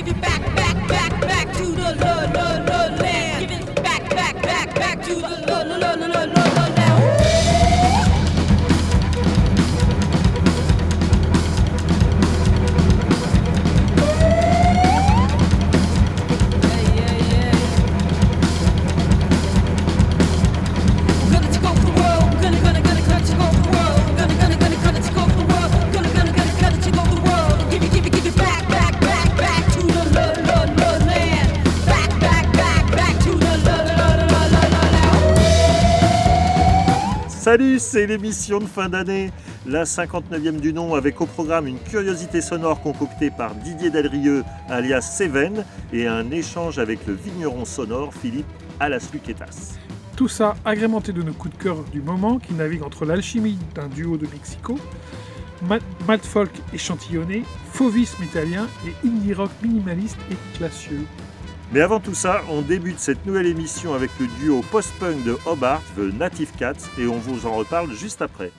[0.00, 3.50] Give it back, back, back, back to the the, the land.
[3.50, 5.49] Give it back, back, back, back to the.
[37.50, 39.32] Salut, c'est l'émission de fin d'année,
[39.66, 45.00] la 59e du nom, avec au programme une curiosité sonore concoctée par Didier Delrieux, alias
[45.00, 48.46] Seven, et un échange avec le vigneron sonore Philippe
[48.78, 49.74] Alasluquetas.
[50.14, 53.88] Tout ça agrémenté de nos coups de cœur du moment qui naviguent entre l'alchimie d'un
[53.88, 54.78] duo de Mexico,
[56.06, 57.42] mad folk échantillonné,
[57.72, 61.04] fauvisme italien et indie rock minimaliste et classieux.
[61.72, 65.82] Mais avant tout ça, on débute cette nouvelle émission avec le duo post-punk de Hobart,
[65.96, 68.50] The Native Cats, et on vous en reparle juste après.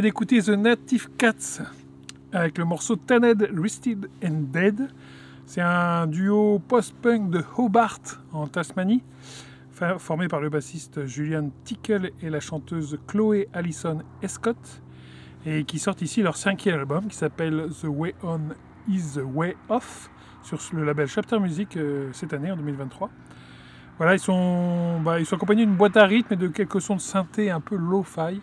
[0.00, 1.60] D'écouter The Native Cats
[2.32, 4.88] avec le morceau Tanned, Rested and Dead.
[5.44, 8.00] C'est un duo post-punk de Hobart
[8.32, 9.02] en Tasmanie,
[9.98, 14.80] formé par le bassiste Julian Tickle et la chanteuse Chloé Allison Escott,
[15.44, 18.40] et qui sortent ici leur cinquième album qui s'appelle The Way On
[18.88, 20.08] Is the Way Off
[20.42, 23.10] sur le label Chapter Music euh, cette année en 2023.
[23.98, 26.96] Voilà, ils sont, bah, ils sont accompagnés d'une boîte à rythme et de quelques sons
[26.96, 28.40] de synthé un peu lo-fi.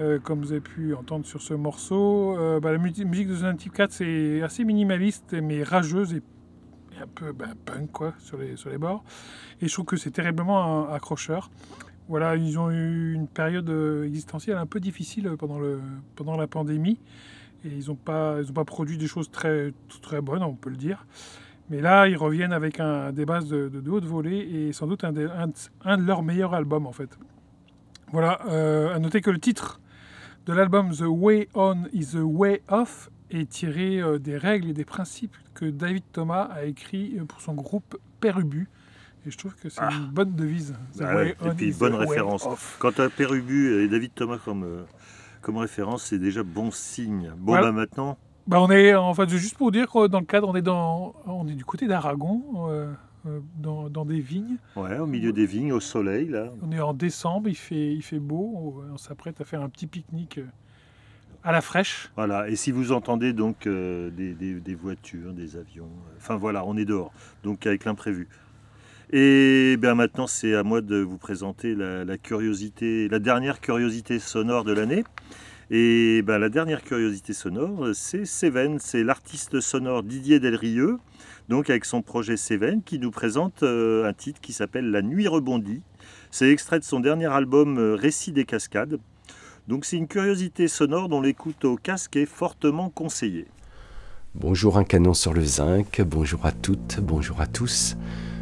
[0.00, 2.36] Euh, comme vous avez pu entendre sur ce morceau.
[2.36, 6.22] Euh, bah, la mu- musique de The Native Cat, c'est assez minimaliste, mais rageuse et,
[7.00, 9.04] un peu bah, punk quoi, sur, les, sur les bords.
[9.60, 11.50] Et je trouve que c'est terriblement accrocheur.
[12.08, 15.80] Voilà, ils ont eu une période euh, existentielle un peu difficile pendant, le,
[16.16, 16.98] pendant la pandémie.
[17.64, 21.06] Et ils n'ont pas, pas produit des choses très, très bonnes, on peut le dire.
[21.70, 24.86] Mais là, ils reviennent avec un, des bases de, de, de haute volée et sans
[24.88, 25.28] doute un, des-
[25.84, 27.16] un de- leurs meilleurs albums en fait.
[28.12, 28.32] Voilà,
[28.94, 29.80] à noter que le titre
[30.46, 34.72] de l'album The Way On is the Way Off est tiré euh, des règles et
[34.74, 38.68] des principes que David Thomas a écrit euh, pour son groupe Perubu.
[39.26, 39.88] Et je trouve que c'est Ah.
[39.90, 40.74] une bonne devise.
[40.98, 42.46] The Ah Way ouais, et On puis is bonne référence.
[42.78, 44.82] Quant à Pérubu et David Thomas comme, euh,
[45.40, 47.30] comme référence, c'est déjà bon signe.
[47.38, 47.68] Bon, Voilà.
[47.68, 50.54] bah maintenant, Bah, on est, en fait, juste pour dire que dans le cadre, on
[50.54, 52.92] est, dans, on est du côté d'Aragon, euh,
[53.56, 54.56] dans, dans des vignes.
[54.76, 56.52] ouais, au milieu des vignes, au soleil, là.
[56.62, 59.68] On est en décembre, il fait, il fait beau, on, on s'apprête à faire un
[59.68, 60.46] petit pique-nique euh,
[61.42, 62.10] à la fraîche.
[62.16, 66.36] Voilà, et si vous entendez donc euh, des, des- des voitures, des avions, euh, enfin
[66.36, 67.12] voilà, on est dehors,
[67.42, 68.28] donc avec l'imprévu.
[69.10, 74.18] Et bien maintenant, c'est à moi de vous présenter la, la curiosité, la dernière curiosité
[74.18, 75.04] sonore de l'année.
[75.70, 80.98] Et ben, la dernière curiosité sonore, c'est Seven, c'est l'artiste sonore Didier Delrieux,
[81.48, 85.28] donc avec son projet Seven, qui nous présente euh, un titre qui s'appelle La Nuit
[85.28, 85.82] rebondie.
[86.30, 88.98] C'est extrait de son dernier album euh, Récit des cascades.
[89.68, 93.46] Donc c'est une curiosité sonore dont l'écoute au casque est fortement conseillée.
[94.34, 97.96] Bonjour un canon sur le zinc, bonjour à toutes, bonjour à tous.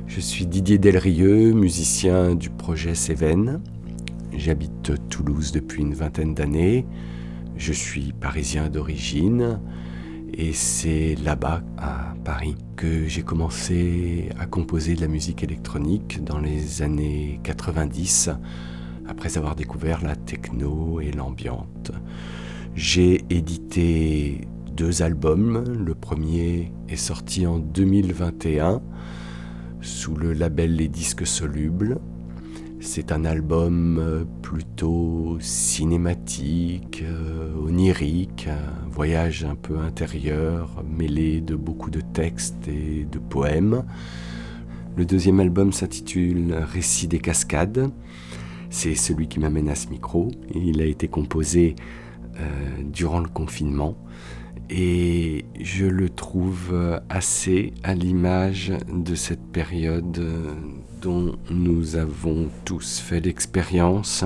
[0.06, 3.60] Je suis Didier Delrieux, musicien du projet Cévennes.
[4.32, 6.86] J'habite Toulouse depuis une vingtaine d'années.
[7.56, 9.60] Je suis parisien d'origine
[10.34, 16.38] et c'est là-bas, à Paris, que j'ai commencé à composer de la musique électronique dans
[16.38, 18.30] les années 90,
[19.06, 21.92] après avoir découvert la techno et l'ambiante.
[22.74, 25.64] J'ai édité deux albums.
[25.64, 28.80] Le premier est sorti en 2021
[29.82, 31.98] sous le label Les Disques Solubles.
[32.80, 41.56] C'est un album euh, plutôt cinématique, euh, onirique, un voyage un peu intérieur, mêlé de
[41.56, 43.84] beaucoup de textes et de poèmes.
[44.96, 47.90] Le deuxième album s'intitule Récit des cascades.
[48.68, 50.30] C'est celui qui m'amène à ce micro.
[50.54, 51.74] Il a été composé
[52.38, 53.96] euh, durant le confinement
[54.68, 60.54] et je le trouve assez à l'image de cette période euh,
[61.02, 64.24] dont nous avons tous fait l'expérience,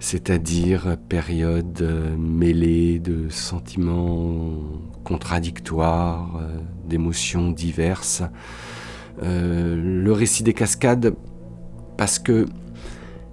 [0.00, 4.54] c'est-à-dire période mêlée de sentiments
[5.04, 6.40] contradictoires,
[6.86, 8.22] d'émotions diverses.
[9.22, 11.14] Euh, le récit des cascades,
[11.96, 12.46] parce que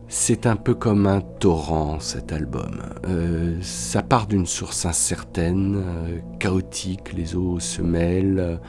[0.07, 2.81] c'est un peu comme un torrent cet album.
[3.07, 8.59] Euh, ça part d'une source incertaine, euh, chaotique, les eaux se mêlent,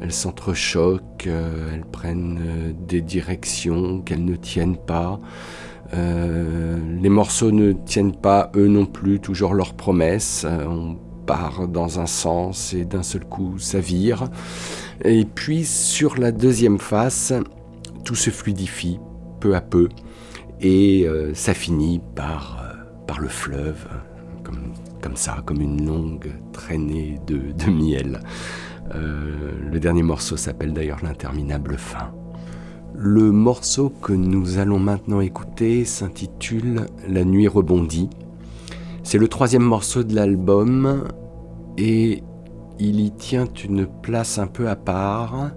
[0.00, 5.18] elles s'entrechoquent, elles prennent des directions qu'elles ne tiennent pas.
[5.92, 10.46] les morceaux ne tiennent pas, eux non plus, toujours leurs promesses.
[10.46, 14.28] on part dans un sens et d'un seul coup ça vire.
[15.04, 17.32] Et puis sur la deuxième face,
[18.04, 19.00] tout se fluidifie
[19.40, 19.88] peu à peu
[20.60, 23.86] et euh, ça finit par, euh, le fleuve,
[24.42, 28.20] comme, ça, comme une longue traînée de miel.
[28.94, 32.12] Euh, le dernier morceau s'appelle d'ailleurs l'interminable fin.
[32.94, 38.08] Le morceau que nous allons maintenant écouter s'intitule La nuit rebondit.
[39.02, 41.04] C'est le troisième morceau de l'album
[41.76, 42.22] et
[42.78, 45.50] il y tient une place un peu à part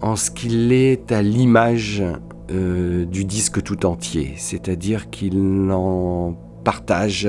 [0.00, 2.02] en ce qu'il est à l'image
[2.50, 7.28] euh, du disque tout entier, c'est-à-dire qu'il en partage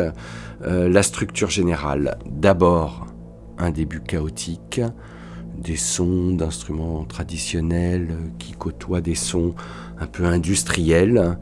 [0.66, 2.18] euh, la structure générale.
[2.30, 3.08] D'abord,
[3.58, 4.82] un début chaotique,
[5.60, 9.54] des sons d'instruments traditionnels qui côtoient des sons
[10.00, 11.38] un peu industriels,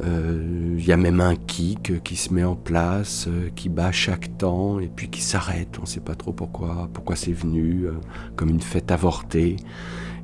[0.00, 3.92] il euh, y a même un kick qui se met en place, euh, qui bat
[3.92, 5.76] chaque temps et puis qui s'arrête.
[5.78, 7.92] On ne sait pas trop pourquoi, pourquoi c'est venu, euh,
[8.34, 9.56] comme une fête avortée.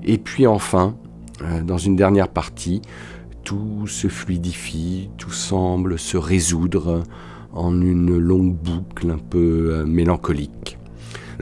[0.03, 0.97] Et puis enfin,
[1.65, 2.83] dans une dernière partie,
[3.45, 7.05] tout se fluidifie, tout semble se résoudre
[7.53, 10.80] en une longue boucle un peu mélancolique.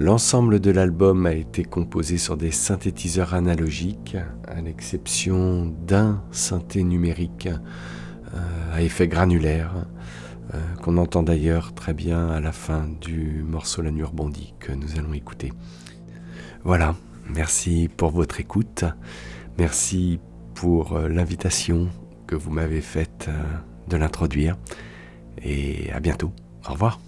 [0.01, 7.49] L'ensemble de l'album a été composé sur des synthétiseurs analogiques, à l'exception d'un synthé numérique
[7.49, 9.73] euh, à effet granulaire,
[10.55, 14.71] euh, qu'on entend d'ailleurs très bien à la fin du morceau La Nuit rebondit que
[14.71, 15.53] nous allons écouter.
[16.63, 16.95] Voilà,
[17.29, 18.85] merci pour votre écoute,
[19.59, 20.21] merci
[20.55, 21.89] pour euh, l'invitation
[22.29, 23.29] que vous m'avez faite
[23.89, 24.57] de l'introduire,
[25.43, 26.31] et à bientôt.
[26.69, 27.01] Au revoir.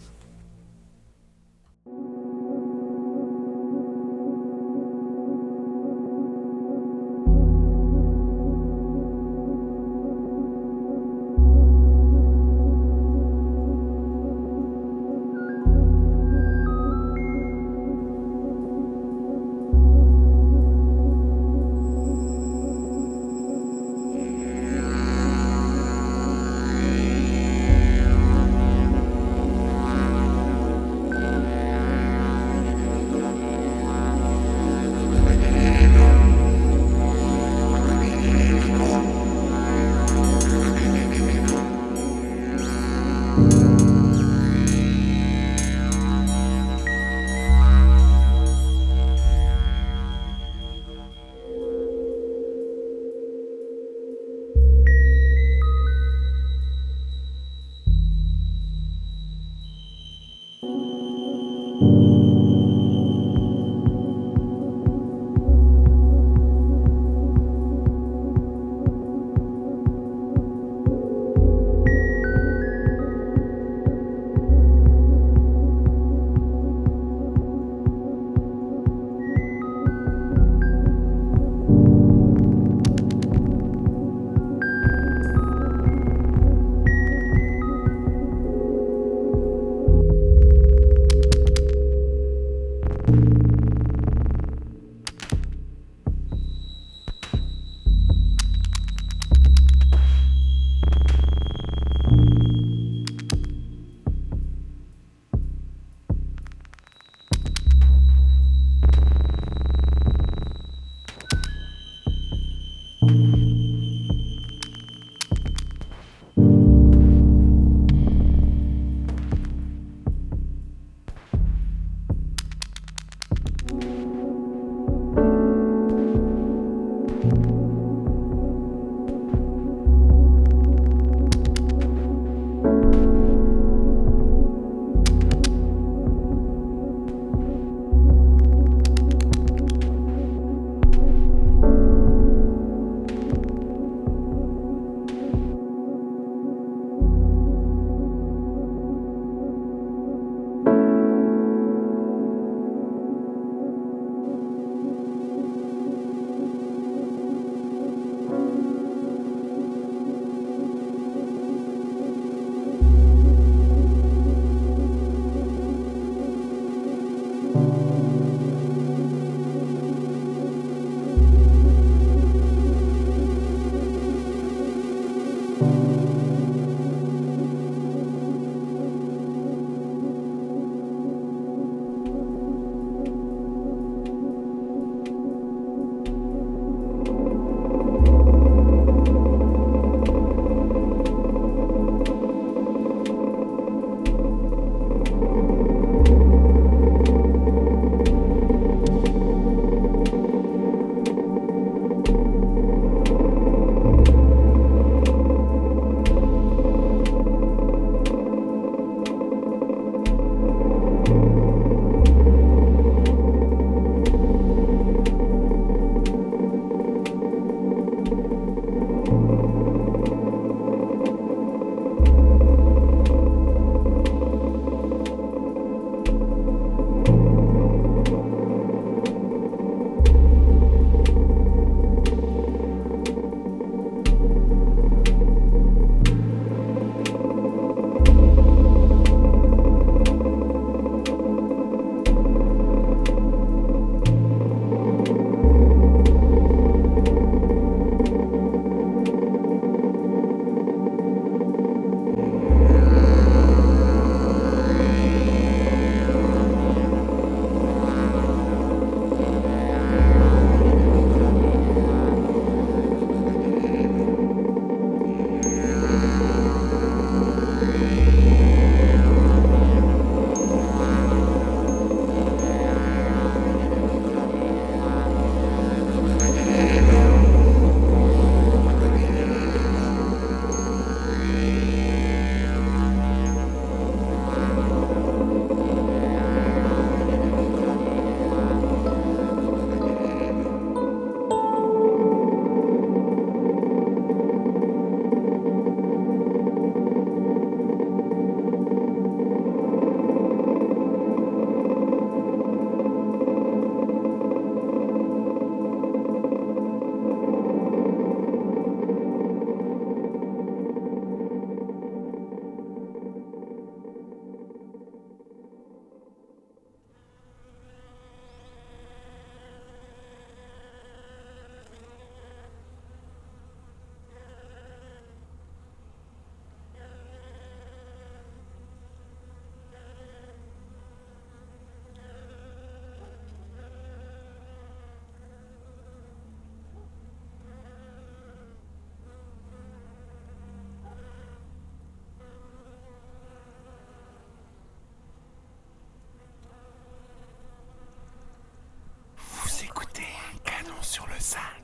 [351.21, 351.60] 5.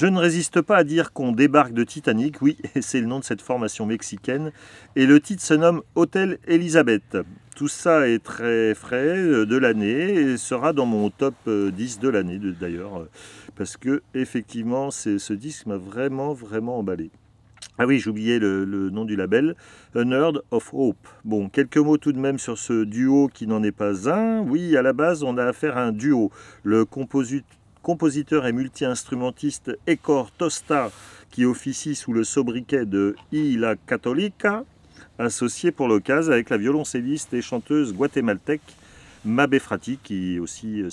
[0.00, 3.24] Je ne résiste pas à dire qu'on débarque de Titanic, oui, c'est le nom de
[3.24, 4.50] cette formation mexicaine,
[4.96, 7.18] et le titre se nomme Hôtel Elisabeth.
[7.54, 11.98] Tout ça est très frais euh, de l'année et sera dans mon top euh, 10
[11.98, 13.10] de l'année d'ailleurs, euh,
[13.56, 17.10] parce que effectivement ce disque m'a vraiment vraiment emballé.
[17.76, 19.54] Ah oui, j'oubliais le, nom du label,
[19.94, 21.08] A Nerd of Hope.
[21.24, 24.40] Bon, quelques mots tout de même sur ce duo qui n'en est pas un.
[24.40, 26.30] Oui, à la base, on a affaire à un duo.
[26.62, 27.42] Le composi-
[27.82, 30.90] compositeur et multi-instrumentiste Ecor Tosta,
[31.30, 33.76] qui officie sous le sobriquet de I La
[35.18, 38.62] associé pour l'occasion avec la violoncelliste et chanteuse guatémaltèque
[39.24, 40.88] Mabe Frati, qui est aussi, euh,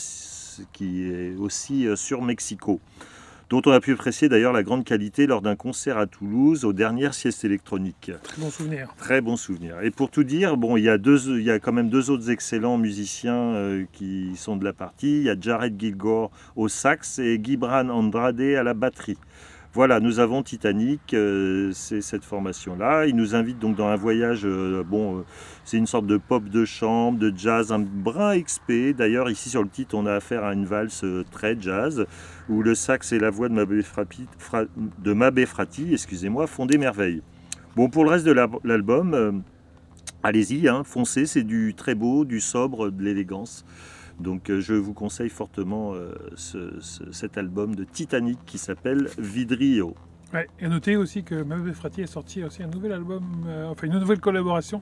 [0.81, 2.79] euh, sur Mexico
[3.49, 6.73] dont on a pu apprécier d'ailleurs la grande qualité lors d'un concert à Toulouse aux
[6.73, 8.11] dernières siestes électroniques.
[8.23, 8.93] Très bon souvenir.
[8.97, 9.81] Très bon souvenir.
[9.81, 12.09] Et pour tout dire, bon, il y a deux, il y a quand même deux
[12.09, 15.17] autres excellents musiciens euh, qui sont de la partie.
[15.17, 19.17] Il y a Jared Gilgore au sax et Gibran Andrade à la batterie.
[19.77, 23.05] Voilà, nous avons Titanic, euh, c'est cette formation-là.
[23.05, 25.21] Il nous invite donc dans un voyage, euh, bon, euh,
[25.65, 28.95] c'est une sorte de pop de chambre, de jazz, un brin XP.
[28.97, 32.07] D'ailleurs, ici sur le titre, on a affaire à une valse très jazz,
[32.49, 33.53] où le sax et la voix de
[35.13, 37.21] Mabé Frati, excusez-moi, font des merveilles.
[37.75, 39.43] Bon, pour le reste de la- l'album,
[40.23, 43.63] allez-y, hein, foncez, c'est du très beau, du sobre, de l'élégance.
[44.19, 49.09] Donc euh, je vous conseille fortement euh, ce- ce- cet album de Titanic qui s'appelle
[49.17, 49.95] Vidrio.
[50.33, 53.87] Ouais, et notez aussi que Mabe Frati est sorti aussi un nouvel album, euh, enfin
[53.87, 54.81] une nouvelle collaboration,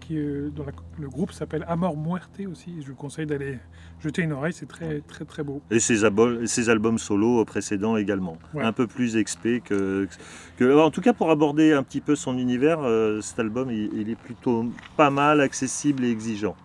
[0.00, 0.64] qui, euh, la-
[0.98, 2.82] le groupe s'appelle Amor Muerte aussi.
[2.82, 3.60] Je vous conseille d'aller
[4.00, 5.62] jeter une oreille, c'est très très très beau.
[5.70, 8.36] Et ses, albums solo précédents également.
[8.52, 8.64] Ouais.
[8.64, 10.08] Un peu plus XP que,
[10.56, 13.90] que- En tout cas, pour aborder un petit peu son univers, euh, cet album, il,
[13.94, 16.56] il est plutôt pas mal accessible et exigeant.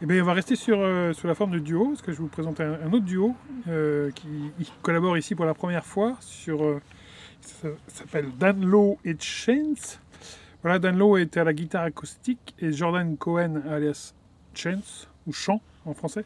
[0.00, 2.18] Et bien on va rester sur, euh, sur la forme de duo, parce que je
[2.18, 3.34] vais vous présenter un, autre duo
[3.66, 4.30] euh, qui
[4.80, 6.62] collabore ici pour la première fois sur.
[6.62, 6.80] euh,
[7.40, 10.00] ça s'appelle Dan Lowe et Chance.
[10.62, 14.14] Voilà, Dan Lowe était à la guitare acoustique et Jordan Cohen, alias
[14.54, 16.24] Chance, ou Chant en français,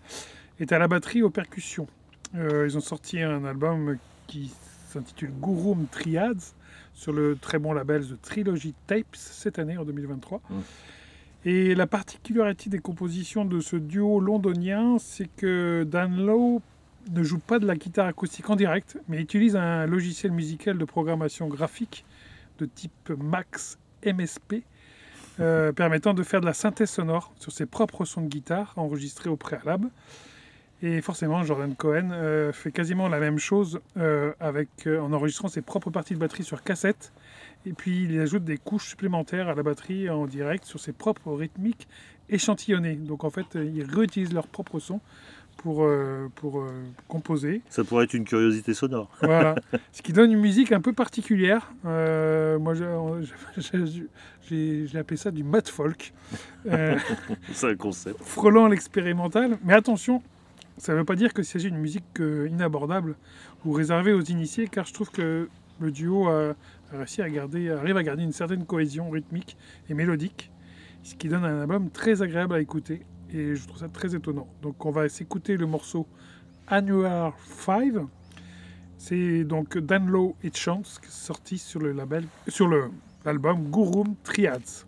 [0.58, 1.86] était à la batterie aux percussions.
[2.34, 4.50] Ils ont sorti un album qui
[4.88, 6.54] s'intitule Gurum Triads
[6.94, 10.40] sur le très bon label The Trilogy Tapes cette année en 2023.
[10.48, 10.54] Mm.
[11.44, 16.62] Et la particularité des compositions de ce duo londonien, c'est que Dan Lowe
[17.10, 20.84] ne joue pas de la guitare acoustique en direct, mais utilise un logiciel musical de
[20.84, 22.04] programmation graphique
[22.58, 24.62] de type Max MSP,
[25.40, 29.28] euh, permettant de faire de la synthèse sonore sur ses propres sons de guitare enregistrés
[29.28, 29.90] au préalable.
[30.80, 35.62] Et forcément, Jordan Cohen euh, fait quasiment la même chose euh, avec, en enregistrant ses
[35.62, 37.12] propres parties de batterie sur cassette.
[37.66, 41.32] Et puis, il ajoute des couches supplémentaires à la batterie en direct sur ses propres
[41.32, 41.86] rythmiques
[42.28, 42.96] échantillonnées.
[42.96, 45.00] Donc, en fait, euh, ils réutilisent leurs propres sons
[45.58, 46.70] pour, euh, pour euh,
[47.08, 47.62] composer.
[47.68, 49.10] Ça pourrait être une curiosité sonore.
[49.20, 49.54] Voilà.
[49.92, 51.72] Ce qui donne une musique un peu particulière.
[51.86, 52.74] Euh, moi,
[53.56, 56.12] j'ai- appelé ça du mat folk.
[57.52, 58.20] C'est un concept.
[58.22, 59.58] frôlant l'expérimental.
[59.64, 60.22] Mais attention,
[60.78, 63.14] ça ne veut pas dire qu'il s'agit d'une musique inabordable
[63.64, 65.48] ou réservée aux initiés, car je trouve que
[65.80, 66.54] le duo a
[66.96, 69.56] réussi à garder, arrive à garder une certaine cohésion rythmique
[69.88, 70.50] et mélodique,
[71.02, 73.02] ce qui donne un album très agréable à écouter.
[73.32, 74.48] Et je trouve ça très étonnant.
[74.62, 76.06] Donc on va s'écouter le morceau
[76.66, 77.94] Annual 5.
[78.98, 82.68] C'est donc Dan Lowe et Chance sorti sur le label, sur
[83.24, 84.86] l'album Gurum Triads.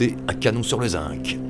[0.00, 1.49] écouter Un canon sur le zinc.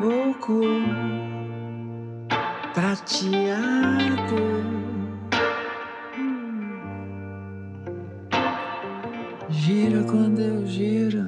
[0.00, 0.62] louco,
[2.74, 4.40] prateado.
[9.50, 11.19] Gira quando eu giro.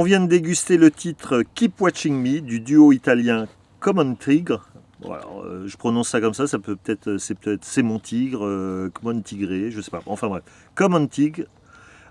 [0.00, 3.46] On vient de déguster le titre Keep Watching Me du duo italien
[3.80, 4.66] Common Tigre.
[5.04, 8.90] Euh, je prononce ça comme ça, ça peut peut-être, c'est peut-être c'est mon tigre, euh,
[8.94, 10.00] Common Tigré, je sais pas.
[10.06, 10.42] Enfin bref,
[10.74, 11.44] Common Tigre,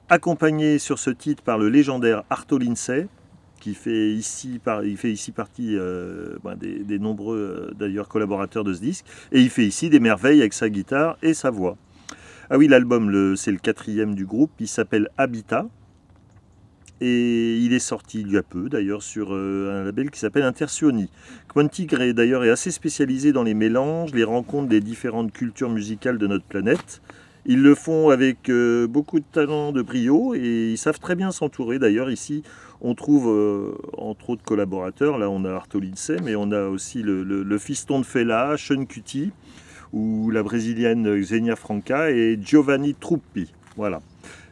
[0.07, 3.07] accompagné sur ce titre par le légendaire Arto Lindsay,
[3.59, 8.75] qui fait ici, il fait ici partie euh, ben, des, nombreux euh, d'ailleurs collaborateurs de
[8.75, 11.75] ce disque, et il fait ici des merveilles avec sa guitare et sa voix.
[12.51, 15.65] Ah oui, l'album, c'est le quatrième du groupe, il s'appelle Habitat.
[17.01, 20.43] Et il est sorti il y a peu d'ailleurs sur euh, un label qui s'appelle
[20.43, 21.09] Intersioni.
[21.47, 26.27] Quantigre d'ailleurs est assez spécialisé dans les mélanges, les rencontres des différentes cultures musicales de
[26.27, 27.01] notre planète.
[27.45, 31.31] Ils le font avec euh, beaucoup de talent, de brio, et ils savent très bien
[31.31, 31.79] s'entourer.
[31.79, 32.43] D'ailleurs, ici,
[32.81, 35.17] on trouve euh, entre autres collaborateurs.
[35.17, 35.79] Là, on a Arto
[36.21, 39.31] mais on a aussi le fiston de Fela, Sean Cutie,
[39.93, 43.53] ou la brésilienne Xenia Franca et Giovanni Truppi.
[43.77, 44.01] Voilà.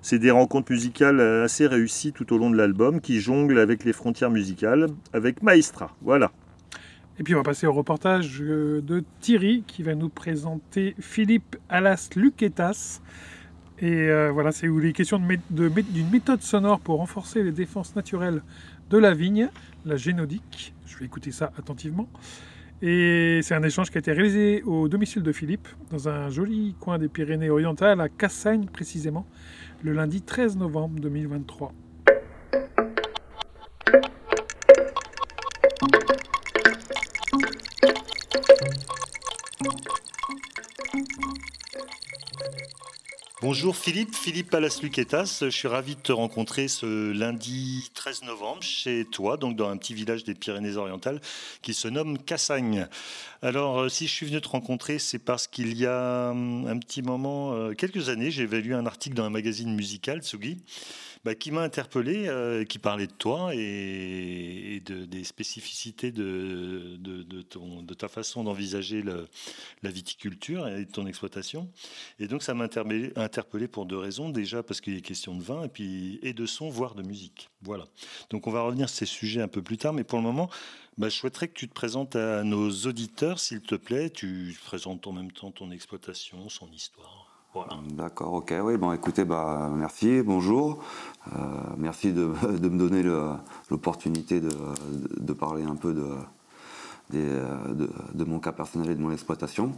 [0.01, 3.93] C'est des rencontres musicales assez réussies tout au long de l'album qui jonglent avec les
[3.93, 5.95] frontières musicales, avec Maestra.
[6.01, 6.31] Voilà.
[7.19, 11.55] Et puis on va passer au reportage euh, de Thierry qui va nous présenter Philippe
[11.67, 13.01] Alas Luquetas.
[13.79, 15.19] Et euh, voilà, c'est où les questions
[15.49, 18.43] d'une méthode sonore pour renforcer les défenses naturelles
[18.91, 19.49] de la vigne,
[19.85, 20.73] la génodique.
[20.85, 22.07] Je vais écouter ça attentivement.
[22.83, 26.75] Et c'est un échange qui a été réalisé au domicile de Philippe, dans un joli
[26.79, 29.25] coin des Pyrénées-Orientales, à Cassagne précisément,
[29.83, 31.71] le lundi 13 novembre 2023.
[43.39, 45.41] Bonjour Philippe, Philippe Palas-Luquetas.
[45.41, 49.77] Je suis ravi de te rencontrer ce lundi 13 novembre chez toi, donc dans un
[49.77, 51.21] petit village des Pyrénées-Orientales
[51.61, 52.87] qui se nomme Cassagne.
[53.43, 56.79] Alors, euh, si je suis venu te rencontrer, c'est parce qu'il y a hum, un
[56.79, 60.57] petit moment, euh, quelques années, j'ai lu un article dans un magazine musical, Tsugi,
[61.27, 66.97] bah, qui m'a interpellé, euh, qui parlait de toi et, et de, des spécificités de,
[67.97, 71.69] ta façon d'envisager la viticulture et de ton exploitation.
[72.19, 74.29] Et donc ça m'a interpellé, interpellé pour deux raisons.
[74.29, 77.49] Déjà parce qu'il est question de vin et, puis, et de son, voire de musique.
[77.61, 77.87] Voilà.
[78.29, 80.49] Donc on va revenir sur ces sujets un peu plus tard, mais pour le moment,
[80.97, 84.09] bah, je souhaiterais que tu te présentes à nos auditeurs, s'il te plaît.
[84.11, 87.26] Tu présentes en même temps ton exploitation, son histoire.
[87.91, 90.83] D'accord, ok, oui, bon écoutez, bah, merci, bonjour.
[91.35, 91.39] Euh,
[91.77, 93.03] merci de, me donner
[93.69, 95.93] l'opportunité de, parler un peu
[97.11, 99.71] de, mon cas personnel et de mon exploitation.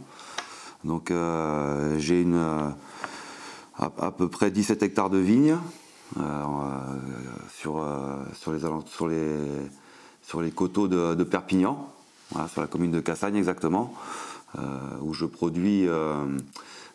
[0.84, 2.68] Donc euh, j'ai une euh,
[3.78, 5.56] à, peu près 17 hectares de vignes
[7.48, 7.82] sur,
[8.52, 8.58] les,
[10.22, 11.88] sur, les, coteaux de, Perpignan,
[12.48, 13.94] sur la commune de Cassagne exactement,
[15.00, 15.88] où je produis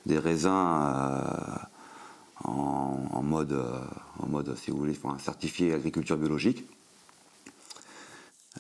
[0.06, 1.22] des raisins euh,
[2.44, 3.80] en, en mode, euh,
[4.20, 6.66] en mode, si vous voulez, enfin, certifié agriculture biologique.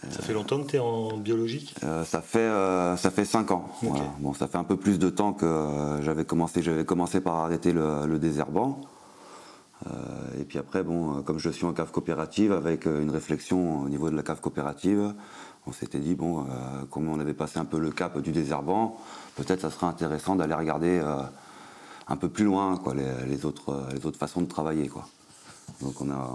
[0.09, 1.73] Ça fait longtemps que tu es en biologique?
[1.83, 3.69] Euh, ça fait euh, ça fait cinq ans.
[3.81, 3.89] Ok.
[3.89, 4.05] voilà.
[4.19, 6.61] Bon, ça fait un peu plus de temps que euh, j'avais commencé.
[6.61, 8.81] J'avais commencé par arrêter le, le désherbant.
[10.39, 14.09] Et puis après, bon, comme je suis en cave coopérative, avec une réflexion au niveau
[14.09, 15.13] de la cave coopérative,
[15.67, 16.45] on s'était dit bon, euh,
[16.91, 18.97] comme on avait passé un peu le cap du désherbant,
[19.35, 21.17] peut-être ça serait intéressant d'aller regarder euh,
[22.07, 25.07] un peu plus loin, quoi, les, les autres euh, les autres façons de travailler, quoi.
[25.81, 26.29] Donc on a,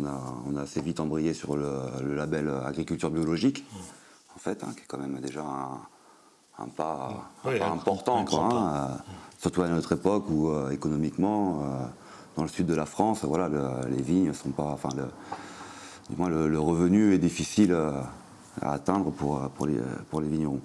[0.00, 1.68] on a, on a assez vite embrayé sur le,
[2.02, 3.64] le label agriculture biologique,
[4.34, 7.72] en fait, hein, qui est quand même déjà un, un pas, un Ouais, pas un-
[7.72, 8.94] important, quoi, hein, euh,
[9.40, 11.62] surtout à notre époque où économiquement,
[12.36, 15.06] dans le sud de la France, voilà, le- les vignes sont pas, enfin, le,
[16.08, 17.76] du moins le, le revenu est difficile
[18.62, 19.78] à atteindre pour, euh, pour, les,
[20.10, 20.60] pour les vignerons.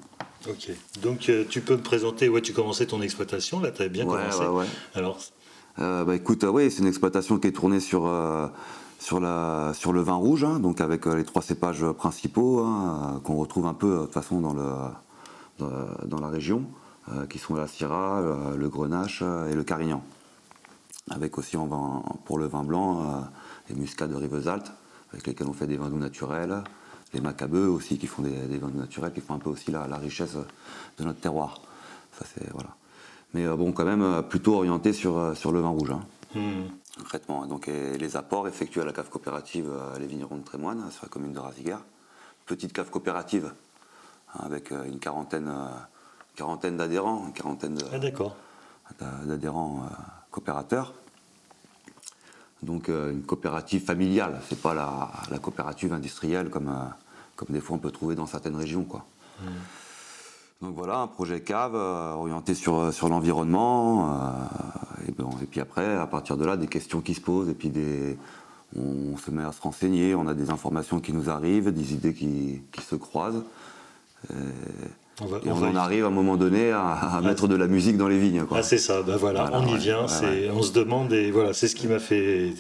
[0.50, 0.72] Ok.
[1.02, 4.06] Donc euh, tu peux me présenter, ouais, tu commençais ton exploitation, là, tu avais bien
[4.08, 4.40] Ouais, commencé.
[4.40, 4.66] ouais, ouais.
[4.96, 5.20] Alors,
[5.80, 8.48] Euh, bah, écoute, euh, oui, c'est une exploitation qui est tournée sur, euh,
[9.00, 13.14] sur, la, sur le vin rouge, hein, donc avec euh, les trois cépages principaux hein,
[13.16, 14.68] euh, qu'on retrouve un peu euh, de toute façon dans, le,
[15.60, 15.70] dans,
[16.06, 16.64] dans la région,
[17.12, 18.22] euh, qui sont la Syrah,
[18.58, 20.04] le, Grenache euh, et le Carignan.
[21.10, 23.06] Avec aussi en vin, pour le vin blanc euh,
[23.70, 24.72] les muscats de Rivesaltes,
[25.14, 26.64] avec lesquels on fait des vins doux naturels,
[27.14, 29.88] les macabeux aussi qui font des, des vins naturels, qui font un peu aussi la,
[29.88, 30.36] la richesse
[30.98, 31.62] de notre terroir.
[32.18, 32.70] Ça, c'est, voilà.
[33.34, 35.92] Mais euh, bon, quand même, euh, plutôt orienté sur, euh, sur le vin rouge.
[35.92, 36.02] hein
[36.36, 36.64] hmm,
[36.98, 37.46] concrètement.
[37.48, 41.10] Donc, et les apports effectués à la cave coopérative Les Vignerons de Trémoine, sur la
[41.10, 41.78] commune de Raziguer.
[42.46, 43.54] Petite cave coopérative,
[44.34, 45.52] hein, avec une quarantaine,
[46.36, 48.36] quarantaine d'adhérents, une quarantaine de- ah, d'accord.
[49.00, 49.94] d'a- d'adhérents euh,
[50.32, 50.94] coopérateurs.
[52.64, 56.86] Donc euh, une coopérative familiale, c'est pas la, la coopérative industrielle comme, euh,
[57.42, 58.84] comme des fois on peut trouver dans certaines régions.
[58.84, 59.04] Quoi.
[60.62, 64.14] Donc voilà, un projet cave euh, orienté sur, sur l'environnement.
[65.08, 67.70] euh, et, puis après, à partir de là, des questions qui se posent et puis
[67.70, 68.16] des,
[68.78, 72.14] on se met à se renseigner, on a des informations qui nous arrivent, des idées
[72.14, 73.44] qui, qui se croisent.
[74.30, 74.36] Et,
[75.22, 77.48] On va- et on on, va en arrive à un moment donné à, à mettre
[77.48, 78.44] de la musique dans les vignes.
[78.46, 78.58] Quoi.
[78.60, 80.52] Ah, c'est ça, ben voilà, Voilà, on y ouais, vient, ouais, c'est, ouais.
[80.54, 82.54] on se demande, et voilà, c'est ce qui m'a fait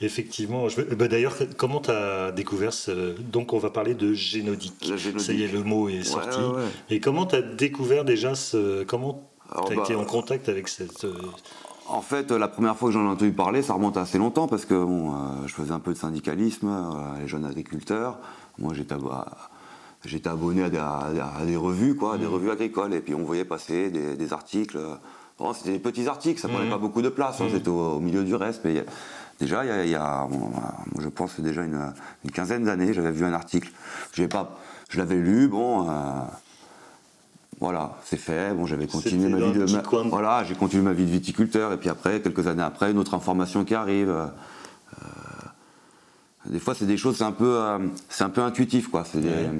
[0.00, 0.68] effectivement.
[0.68, 3.14] Je, ben d'ailleurs, comment tu as découvert ce.
[3.20, 4.90] Donc, on va parler de génodique.
[5.18, 6.38] Ça y est, le mot est sorti.
[6.90, 8.84] Et comment tu as découvert déjà ce.
[8.84, 9.28] Comment
[9.66, 11.04] tu as bah, été en contact avec cette.
[11.04, 11.12] euh,
[11.88, 14.46] En fait, la première fois que j'en ai entendu parler, ça remonte à assez longtemps
[14.46, 15.14] parce que bon, euh,
[15.46, 18.18] je faisais un peu de syndicalisme, euh, les jeunes agriculteurs.
[18.58, 18.94] Moi, j'étais
[20.04, 21.08] j'étais abonné à des, à
[21.58, 24.78] revues, quoi, des revues agricoles, et puis on voyait passer des, des articles.
[25.38, 28.00] Bon, c'était des petits articles, ça prenait pas beaucoup de place, hein, c'était au, au
[28.00, 28.62] milieu du reste.
[28.64, 28.84] Mais
[29.40, 31.92] déjà, il y a, il y a, bon, moi, je pense, déjà une,
[32.24, 33.70] une quinzaine d'années, j'avais vu un article.
[34.30, 34.58] Pas,
[34.90, 35.88] je l'avais lu, bon.
[35.88, 35.92] euh,
[37.60, 38.54] voilà, c'est fait.
[38.54, 39.64] Bon, j'avais continué ma vie de.
[39.64, 41.72] petit ma- coin de- Voilà, j'ai continué ma vie de viticulteur.
[41.72, 44.10] Et puis après, quelques années après, une autre information qui arrive.
[44.10, 44.26] euh,
[45.02, 45.06] euh,
[46.50, 47.78] des fois, c'est des choses, c'est un peu, euh,
[48.08, 49.04] c'est un peu intuitif, quoi.
[49.04, 49.50] C'est des- Ouais.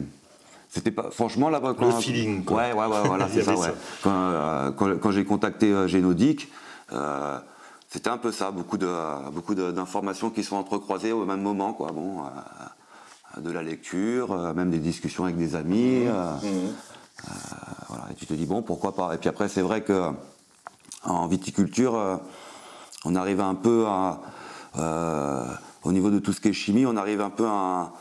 [0.71, 1.87] C'était pas, franchement, là-bas, quand.
[1.87, 2.59] Le feeling, quoi.
[2.59, 3.69] Ouais, ouais, ouais, voilà, c'est ça, ouais.
[3.69, 3.75] ça.
[4.03, 6.49] Quand, euh, quand- quand j'ai contacté euh, Génodic,
[6.93, 7.39] euh,
[7.89, 8.89] c'était un peu ça, beaucoup de,
[9.33, 11.91] beaucoup d'informations qui sont entrecroisées au même moment, quoi.
[11.93, 16.07] Bon, euh, de la lecture, même des discussions avec des amis.
[16.07, 16.13] euh,
[16.45, 17.31] euh,
[17.89, 19.15] voilà, et tu te dis bon pourquoi pas.
[19.15, 20.11] Et puis après c'est vrai que
[21.05, 22.21] en viticulture,
[23.05, 24.21] on arrive un peu à
[25.85, 27.93] au niveau de tout ce qui est chimie, on arrive un peu à,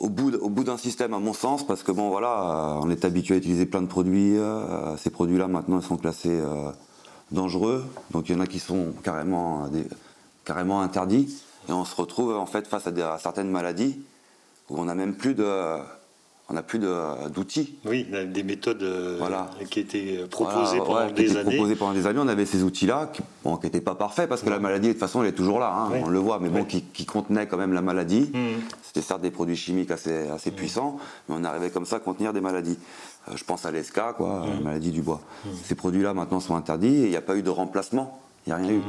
[0.00, 3.34] au bout, d'un système, à mon sens, parce que bon, voilà, euh, on est habitué
[3.34, 4.36] à utiliser plein de produits.
[4.38, 6.70] euh, ces produits-là, maintenant, ils sont classés euh,
[7.32, 7.84] dangereux.
[8.10, 9.68] Donc, il y en a qui sont carrément,
[10.44, 11.42] carrément interdits.
[11.68, 14.00] Et on se retrouve, en fait, face à certaines maladies
[14.70, 15.44] où on n'a même plus de,
[16.50, 17.76] on n'a plus de- d'outils.
[17.84, 19.50] Oui, des méthodes euh, Voilà.
[19.70, 21.54] qui étaient proposées Voilà, pendant ouais, des années.
[21.56, 22.18] proposés pendant des années.
[22.22, 23.22] On avait ces outils-là qui
[23.62, 25.72] n'étaient pas parfaits parce que la maladie, de toute façon, elle est toujours là.
[25.72, 26.02] hein, Ouais.
[26.04, 28.30] On le voit, mais bon, qui, qui contenaient quand même la maladie.
[28.34, 28.60] Mhm.
[28.82, 30.98] C'était certes des produits chimiques assez, assez puissants,
[31.28, 32.78] mais on arrivait comme ça à contenir des maladies.
[33.28, 35.20] Euh, je pense à l'ESCA, quoi, la maladie du bois.
[35.64, 38.20] Ces produits-là maintenant sont interdits et il n'y a pas eu de remplacement.
[38.46, 38.80] Il n'y a rien eu.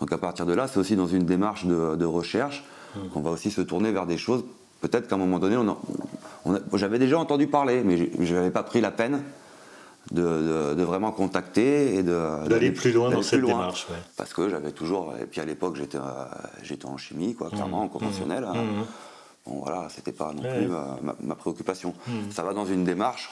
[0.00, 2.64] Donc à partir de là, c'est aussi dans une démarche de, de recherche
[3.14, 4.44] qu'on va aussi se tourner vers des choses.
[4.80, 5.76] Peut-être qu'à un moment donné, on
[6.44, 9.22] on j'avais déjà entendu parler, mais je n'avais pas pris la peine
[10.12, 13.52] de, de- de vraiment contacter et de D'aller plus loin dans cette loin.
[13.52, 13.96] démarche, ouais.
[14.16, 16.02] Parce que j'avais toujours, et puis à l'époque j'étais euh,
[16.62, 18.44] j'étais en chimie, quoi, clairement, en conventionnel.
[18.44, 18.54] hein.
[18.54, 18.84] Mhm.
[19.46, 20.58] Bon voilà, c'était pas non Ouais.
[20.58, 21.94] plus ma, ma- ma préoccupation.
[22.30, 23.30] Ça va dans une démarche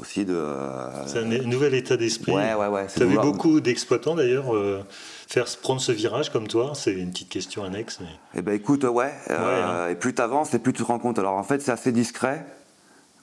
[0.00, 0.34] aussi de.
[0.34, 2.32] euh, C'est un nouvel état d'esprit.
[2.32, 4.84] Ouais, ouais, Tu as vu beaucoup d'exploitants d'ailleurs euh,
[5.26, 6.72] faire prendre ce virage comme toi.
[6.74, 7.98] C'est une petite question annexe.
[8.00, 8.08] Mais...
[8.36, 9.88] Eh ben écoute, ouais, euh, hein.
[9.90, 11.18] et plus t'avances et plus tu te rends compte.
[11.18, 12.44] Alors en fait, c'est assez discret,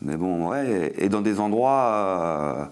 [0.01, 2.65] mais bon, ouais, et, et dans des endroits, euh,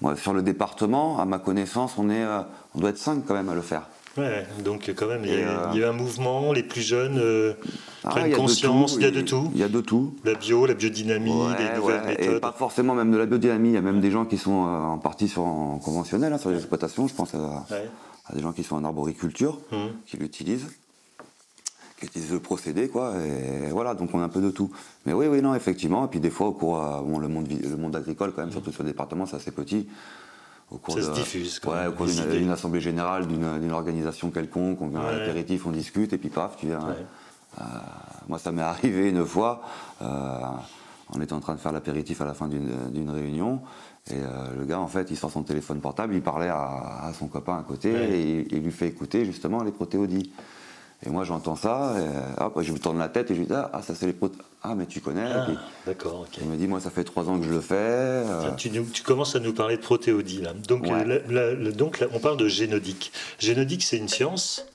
[0.00, 2.40] moi, sur le département, à ma connaissance, on est, euh,
[2.74, 3.82] on doit être cinq quand même à le faire.
[4.18, 6.80] Ouais, donc quand même, il y, a, euh, il y a un mouvement, les plus
[6.82, 7.52] jeunes euh,
[8.02, 9.50] Ah, prennent conscience, il y a de tout.
[9.54, 10.14] Il y a de tout.
[10.24, 12.40] La bio, la biodynamie, les Ouais, nouvelles ouais, Et méthodes.
[12.40, 14.80] pas forcément même de la biodynamie, il y a même des gens qui sont euh,
[14.80, 17.66] en partie sur, en conventionnel, hein, sur les exploitations, je pense à,
[18.34, 19.90] des gens qui sont en arboriculture, Mhm.
[20.06, 20.66] qui l'utilisent,
[22.00, 24.70] qui utilisent le procédé, quoi, et voilà, donc on a un peu de tout.
[25.06, 27.76] Mais oui, oui, non, effectivement, et puis des fois, au cours, bon, le monde, le
[27.76, 29.86] monde agricole, quand même, surtout sur le département, c'est assez petit.
[30.70, 34.80] Au cours Ça de, se diffuse, Ouais, au cours d'une assemblée générale, d'une organisation quelconque,
[34.80, 36.78] on vient à l'apéritif, on discute, et puis paf, tu viens.
[36.78, 37.04] Ouais.
[37.60, 37.64] Euh,
[38.28, 39.62] moi, ça m'est arrivé une fois.
[40.02, 40.06] euh,
[41.12, 43.60] on était en train de faire l'apéritif à la fin d'une réunion.
[44.12, 47.12] Et euh, le gars, en fait, il sort son téléphone portable, il parlait à, à
[47.18, 48.10] son copain à côté Ouais.
[48.10, 50.30] et il lui fait écouter justement les protéodies.
[51.06, 53.54] Et moi, j'entends ça, et, hop, je me tourne la tête et je lui dis
[53.54, 54.42] Ah, ah, ça c'est les protéodies.
[54.62, 55.24] Ah, mais tu connais.
[55.24, 55.46] Ah,
[55.86, 56.38] D'accord, ok.
[56.42, 57.74] il me dit Moi, ça fait trois ans que je le fais.
[57.76, 60.52] euh, Tu, commences à nous parler de protéodie là.
[60.68, 60.92] Donc, Ouais.
[60.92, 63.12] euh, la- la- la- donc là, on parle de génodique.
[63.38, 64.66] Génodique, c'est une science.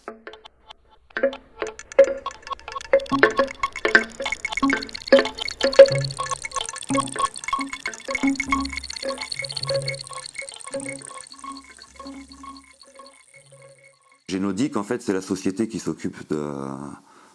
[14.56, 16.49] Génodique, en fait, c'est la société qui s'occupe de,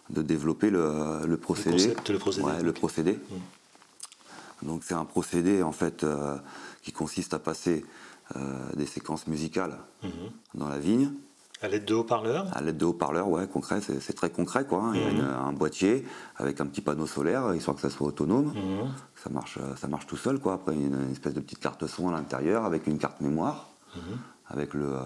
[0.09, 1.71] de développer le, le procédé.
[1.77, 3.19] concept, le procédé, Ouais, le procédé.
[4.63, 6.37] Donc c'est un procédé en fait euh,
[6.83, 7.83] qui consiste à passer
[8.35, 8.39] euh,
[8.75, 10.09] des séquences musicales Mhm.
[10.55, 11.11] dans la vigne
[11.61, 12.47] À l'aide de haut-parleurs?
[12.55, 14.79] à l'aide de haut-parleurs, ouais, concret, c'est très concret quoi.
[14.83, 14.91] hein.
[14.95, 16.05] Il y a une- un boîtier
[16.37, 18.47] avec un petit panneau solaire, histoire que ça soit autonome.
[18.55, 18.89] Mhm.
[19.23, 20.53] Ça marche, euh, ça marche tout seul quoi.
[20.53, 24.17] Après une, une espèce de petite carte son à l'intérieur avec une carte mémoire, Mhm.
[24.47, 25.01] avec le, euh,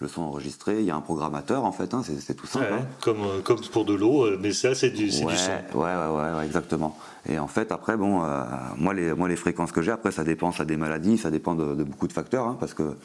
[0.00, 0.80] le son enregistré.
[0.80, 2.72] Il y a un programmateur en fait, hein, c'est tout simple.
[2.72, 2.86] Ouais, hein.
[3.00, 5.52] comme, euh, comme pour de l'eau, euh, mais ça, c'est du, ouais, du son.
[5.74, 6.96] Ouais, ouais, ouais, exactement.
[7.28, 8.42] Et en fait, après, bon, euh,
[8.76, 11.54] moi, les, moi, les fréquences que j'ai, après, ça dépend, ça des maladies, ça dépend
[11.54, 12.96] de, de beaucoup de facteurs, hein, parce que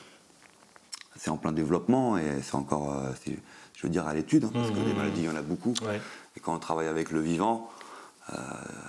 [1.18, 3.12] c'est en plein développement et c'est encore, euh,
[3.76, 5.74] je veux dire, à l'étude, parce que des maladies, il y en a beaucoup.
[6.36, 7.70] Et quand on travaille avec le vivant,
[8.34, 8.38] euh,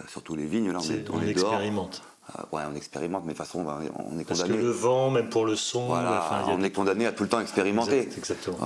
[0.09, 1.53] surtout les vignes, là, on est, on est dehors.
[1.53, 2.03] expérimente.
[2.39, 4.63] Euh, ouais, on expérimente, mais de toute façon, on est Parce que condamné.
[4.65, 7.13] le vent, même pour le son, Voilà, enfin, il y a on est condamné à
[7.13, 7.99] tout le temps expérimenter.
[8.01, 8.59] Exact- exactement.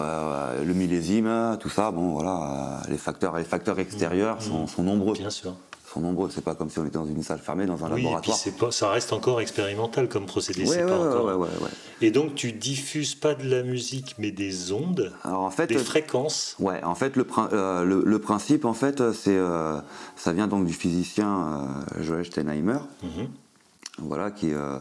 [0.64, 5.12] Le millésime, tout ça, bon voilà, euh, les facteurs, les facteurs extérieurs sont, sont nombreux.
[5.14, 5.54] Bien sûr.
[5.92, 6.30] Sont nombreux.
[6.32, 8.30] C'est pas comme si on était dans une salle fermée, dans un Oui, et puis
[8.30, 8.38] laboratoire.
[8.60, 10.62] pas, ça reste encore expérimental comme procédé.
[10.62, 11.48] Ouais, ouais, pas encore.
[12.00, 15.78] Et donc tu diffuses pas de la musique, mais des ondes, Alors en fait, des
[15.78, 16.54] fréquences.
[16.60, 19.80] Ouais, en fait, le, prin- euh, le, le principe, en fait, c'est, euh,
[20.16, 21.66] ça vient donc du physicien
[21.98, 23.28] euh, Joël Steinheimer, Mhm.
[24.02, 24.78] Voilà, qui, euh,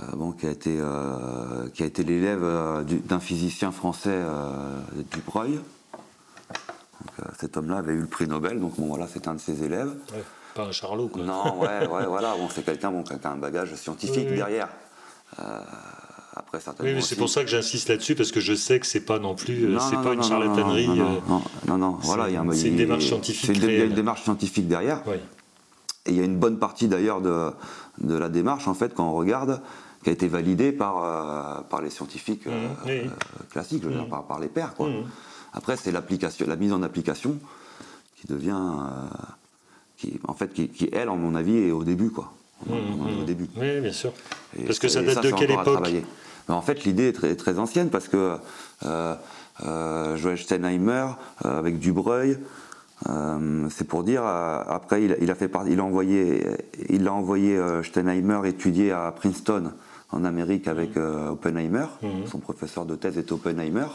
[0.00, 4.18] euh, bon, qui a été, euh, qui a été l'élève du- d'un physicien français,
[5.12, 5.54] Dubreuil.
[5.54, 9.62] Donc, cet homme-là avait eu le prix Nobel, donc bon, voilà, c'est un de ses
[9.62, 9.90] élèves.
[10.12, 11.22] Ouais, pas un charlot, quoi.
[11.22, 14.36] Non, ouais, ouais, voilà, bon, c'est quelqu'un bon, qui a un bagage scientifique Oui, oui.
[14.36, 14.68] derrière.
[15.38, 15.60] Euh,
[16.34, 16.90] après, certainement.
[16.90, 19.18] Oui, mais c'est pour ça que j'insiste là-dessus, parce que je sais que c'est pas
[19.18, 20.88] non plus, euh, c'est pas non, une charlatanerie.
[20.88, 23.64] Non, non, non, c'est- voilà, il y a un- c'est une démarche c'est scientifique une-
[23.64, 23.88] réelle.
[23.90, 25.02] une démarche scientifique derrière.
[25.06, 25.16] oui.
[26.08, 27.50] Et il y a une bonne partie d'ailleurs de,
[28.00, 29.60] de la démarche, en fait, quand on regarde,
[30.02, 33.00] qui a été validée par, euh, par les scientifiques euh, oui.
[33.00, 33.08] euh,
[33.50, 34.74] classiques, je veux dire, par, par les pairs.
[34.74, 34.88] Quoi.
[34.88, 35.04] Mhm.
[35.52, 37.36] Après, c'est l'application, la mise en application
[38.16, 38.56] qui devient.
[39.96, 42.10] qui, en fait, qui, qui, elle, en mon avis, est au début.
[42.10, 42.32] Quoi.
[42.68, 43.48] On, on en est au début.
[43.56, 44.12] Oui, bien sûr.
[44.58, 45.86] Et Parce que ça date de quelle époque.
[46.48, 48.36] Mais En fait, l'idée est très, très ancienne parce que
[48.82, 51.08] Joël Steinheimer,
[51.44, 52.38] avec Dubreuil,
[53.08, 56.44] euh, c'est pour dire, euh, après, il, il a fait part- il a envoyé,
[56.88, 59.72] il a envoyé euh, Steinheimer étudier à Princeton,
[60.10, 61.86] en Amérique, avec euh, Oppenheimer.
[62.02, 62.26] Mhm.
[62.26, 63.86] Son professeur de thèse était Oppenheimer.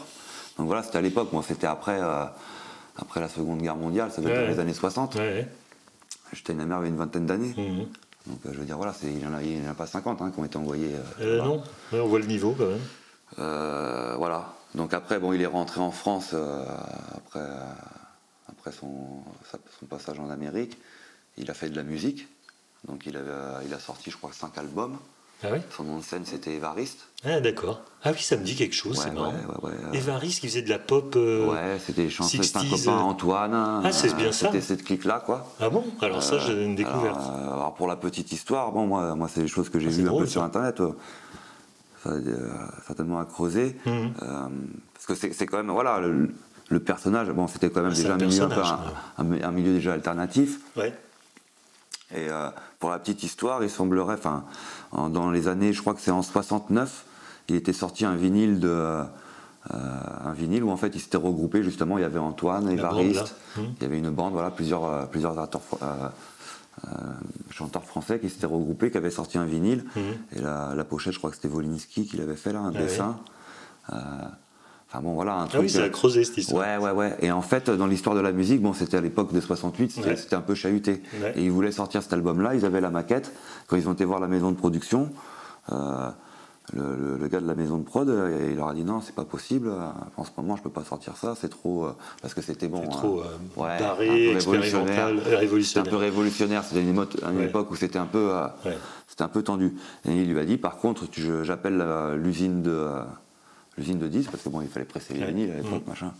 [0.58, 1.32] Donc voilà, c'était à l'époque.
[1.32, 2.00] Moi, c'était après,
[2.96, 5.16] après la Seconde Guerre mondiale, ça être Ouais, les années 60.
[5.16, 5.48] Ouais.
[6.32, 7.54] Steinheimer avait une vingtaine d'années.
[7.56, 7.86] Mhm.
[8.26, 10.44] Donc je veux dire, voilà, il n'y en, a- en pas 50 hein, qui ont
[10.46, 10.92] été envoyés.
[11.20, 14.16] non, Ouais, on voit le niveau quand même.
[14.18, 14.46] Voilà.
[14.74, 16.34] Donc après, bon, il est rentré en France
[17.14, 17.40] après,
[18.64, 19.18] après son,
[19.50, 20.78] sa- son passage en Amérique.
[21.36, 22.26] Il a fait de la musique.
[22.88, 24.96] Donc il, euh, il a sorti, je crois, cinq albums.
[25.42, 27.00] Ah Son nom de scène, c'était Évariste.
[27.24, 27.82] Ah d'accord.
[28.02, 29.32] Ah oui, ça me dit quelque chose, Ouais, c'est marrant.
[29.62, 31.14] ouais, euh, Évariste qui faisait de la pop.
[31.16, 33.00] euh, ouais, c'était chanté, un 60s, copain euh.
[33.02, 33.82] Antoine.
[33.84, 34.46] Ah, c'est bien ça.
[34.46, 35.52] C'était cette clique-là, quoi.
[35.60, 35.84] Ah bon?
[36.00, 37.18] Alors ça, j'ai une découverte.
[37.18, 39.88] Alors, euh, alors, pour la petite histoire, bon, moi, moi c'est des choses que j'ai
[39.88, 40.42] Ah, vues un peu sur.
[40.42, 40.80] Internet.
[40.80, 40.92] euh,
[42.02, 42.50] ça, euh,
[42.86, 43.76] certainement à creuser.
[43.86, 44.10] Euh,
[44.94, 46.30] parce que c'est c'est quand même, voilà, le,
[46.74, 48.82] le personnage, bon, c'était quand même Ah, déjà un milieu, un, peu personnage,
[49.18, 50.60] un- un- un milieu déjà alternatif.
[50.76, 50.92] Ouais.
[52.14, 52.48] Et euh,
[52.78, 54.44] pour la petite histoire, il semblerait, enfin,
[54.92, 57.04] en- dans les années, je crois que c'est en 69,
[57.48, 58.68] il était sorti un vinyle de.
[58.68, 59.04] euh,
[59.70, 63.34] un vinyle où en fait ils s'étaient regroupés justement, il y avait Antoine, Évariste.
[63.56, 63.64] Mhm.
[63.78, 66.08] il y avait une bande, voilà, plusieurs, euh, plusieurs acteurs, euh,
[67.50, 69.84] chanteurs français qui s'étaient regroupés, qui avaient sorti un vinyle.
[69.96, 70.02] Mhm.
[70.36, 72.78] Et la, la pochette, je crois que c'était Wolinski qui l'avait fait là, un Ah
[72.78, 73.20] dessin.
[73.92, 73.96] Euh,
[74.94, 75.62] Enfin bon, voilà, un Ah truc.
[75.62, 76.64] oui, ça a euh, creusé cette histoire.
[76.80, 77.16] Ouais, ouais, ouais.
[77.20, 80.08] Et en fait, dans l'histoire de la musique, bon, c'était à l'époque de 68, c'était
[80.10, 80.34] Ouais.
[80.34, 81.02] un peu chahuté.
[81.20, 81.32] Ouais.
[81.36, 83.32] Et ils voulaient sortir cet album-là, ils avaient la maquette.
[83.66, 85.10] Quand ils ont été voir la maison de production,
[85.72, 86.08] euh,
[86.74, 89.00] le, le- le gars de la maison de prod, euh, il leur a dit non,
[89.00, 89.68] c'est pas possible.
[90.16, 91.86] En ce moment, je peux pas sortir ça, c'est trop.
[91.86, 91.92] euh,
[92.22, 92.82] parce que c'était bon.
[92.82, 92.90] C'est hein.
[92.90, 93.24] trop euh,
[93.56, 95.98] Ouais, barré, un peu euh, C'était un peu révolutionnaire.
[95.98, 96.62] révolutionnaire.
[96.64, 97.44] C'était une, une Ouais.
[97.46, 98.30] époque où c'était un peu.
[98.32, 98.76] euh, Ouais.
[99.18, 99.74] un peu tendu.
[100.08, 101.02] Et il lui a dit, par contre,
[101.42, 101.84] j'appelle
[102.16, 102.86] l'usine de,
[103.76, 105.88] l'usine de disques, parce que bon, il fallait presser les vinyles à l'époque, Mhm.
[105.88, 106.12] machin.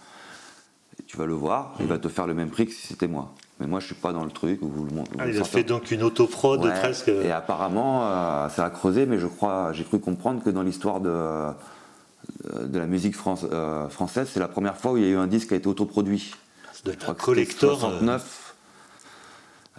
[0.98, 3.09] Et tu vas le voir, il va te faire le même prix que si c'était
[3.09, 3.32] moi.
[3.61, 5.44] Mais moi, je suis pas dans le truc où vous le mon- Ah, il a
[5.44, 6.72] fait donc une autoprod Ouais.
[6.80, 7.09] presque.
[7.09, 11.00] Et apparemment, euh, ça a creusé, mais je crois, j'ai cru comprendre que dans l'histoire
[11.00, 11.52] de, euh,
[12.64, 15.16] de la musique France- euh, française, c'est la première fois où il y a eu
[15.16, 16.34] un disque qui a été autoproduit.
[16.84, 17.72] Doit Je crois que collector.
[17.76, 18.43] euh, 69.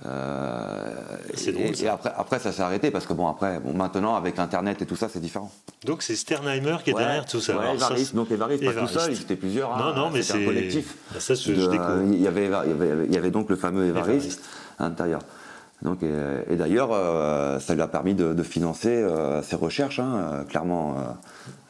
[0.06, 0.92] Euh,
[1.36, 1.94] C'est et, drôle, et ça.
[1.94, 4.96] après, après, ça s'est arrêté parce que bon, après, bon, maintenant avec Internet et tout
[4.98, 5.50] ça, c'est différent.
[5.86, 7.54] Donc c'est Sternheimer qui est Ouais, derrière tout ça.
[7.54, 9.74] ouais, Alors ça, Évariste, c'est- donc Évariste, pas tout seul, ils étaient plusieurs.
[9.74, 10.96] hein, Non, non, mais c'était c'est un collectif.
[11.16, 12.02] Ah, Ça, je, De- je découvre.
[12.12, 14.42] il, y avait, il, y avait, il y avait donc le fameux Évariste, Évariste.
[14.80, 15.22] à l'intérieur.
[15.82, 16.12] Donc, et,
[16.50, 20.96] et d'ailleurs, euh, ça lui a permis de, de financer euh, ses recherches, hein, clairement.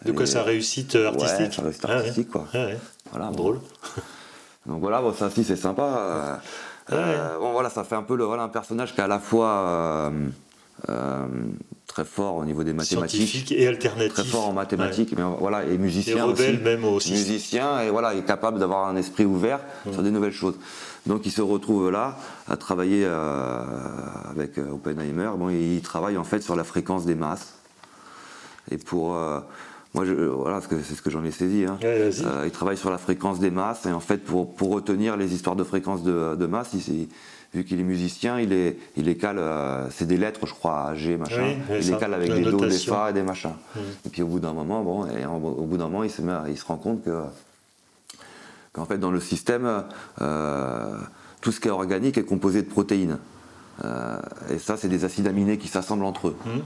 [0.06, 2.46] De quoi sa réussite artistique Ouais, sa réussite Ah artistique, quoi.
[2.54, 2.68] Ah.
[3.12, 3.36] Voilà, bon.
[3.36, 3.60] Drôle.
[4.68, 6.40] Donc voilà, bon, ça aussi c'est sympa.
[6.92, 6.96] Euh,
[7.36, 9.20] euh, bon voilà, ça fait un peu le, voilà, un personnage qui est à la
[9.20, 10.10] fois euh,
[10.90, 11.26] euh,
[11.88, 14.14] très fort au niveau des mathématiques, Scientifique et alternatif.
[14.14, 16.64] très fort en mathématiques, mais voilà, et Et musicien rebelle aussi.
[16.64, 17.12] même aussi.
[17.14, 19.60] Musicien et voilà, il est capable d'avoir un esprit ouvert
[19.92, 20.56] sur des nouvelles choses.
[21.06, 22.18] Donc il se retrouve là
[22.50, 23.62] à travailler euh,
[24.30, 25.30] avec euh, Oppenheimer.
[25.38, 27.54] Bon, il travaille en fait sur la fréquence des masses.
[28.72, 29.40] Et pour euh,
[29.96, 31.66] moi, je, voilà, parce que c'est ce que j'en ai saisi.
[31.66, 31.78] hein.
[31.82, 32.12] Ouais.
[32.24, 35.34] Euh, il travaille sur la fréquence des masses et en fait pour, pour retenir les
[35.34, 37.08] histoires de fréquences de, de masse, il,
[37.54, 41.16] vu qu'il est musicien, il est, il cale, euh, c'est des lettres je crois, G,
[41.18, 42.72] machin, Oui, il les cale avec des Do, des.
[42.78, 43.54] Fa et des machins.
[43.76, 43.80] Mm.
[44.06, 46.22] Et puis au bout d'un moment, bon, et en- au bout d'un moment, il se,
[46.22, 47.22] met, à- il se rend compte que
[48.74, 49.84] qu'en fait dans le système,
[50.22, 50.98] euh,
[51.42, 53.20] tout ce qui est organique est composé de protéines.
[53.84, 54.18] Euh,
[54.50, 56.36] et ça, c'est des acides aminés qui s'assemblent entre eux.
[56.46, 56.62] Mhm.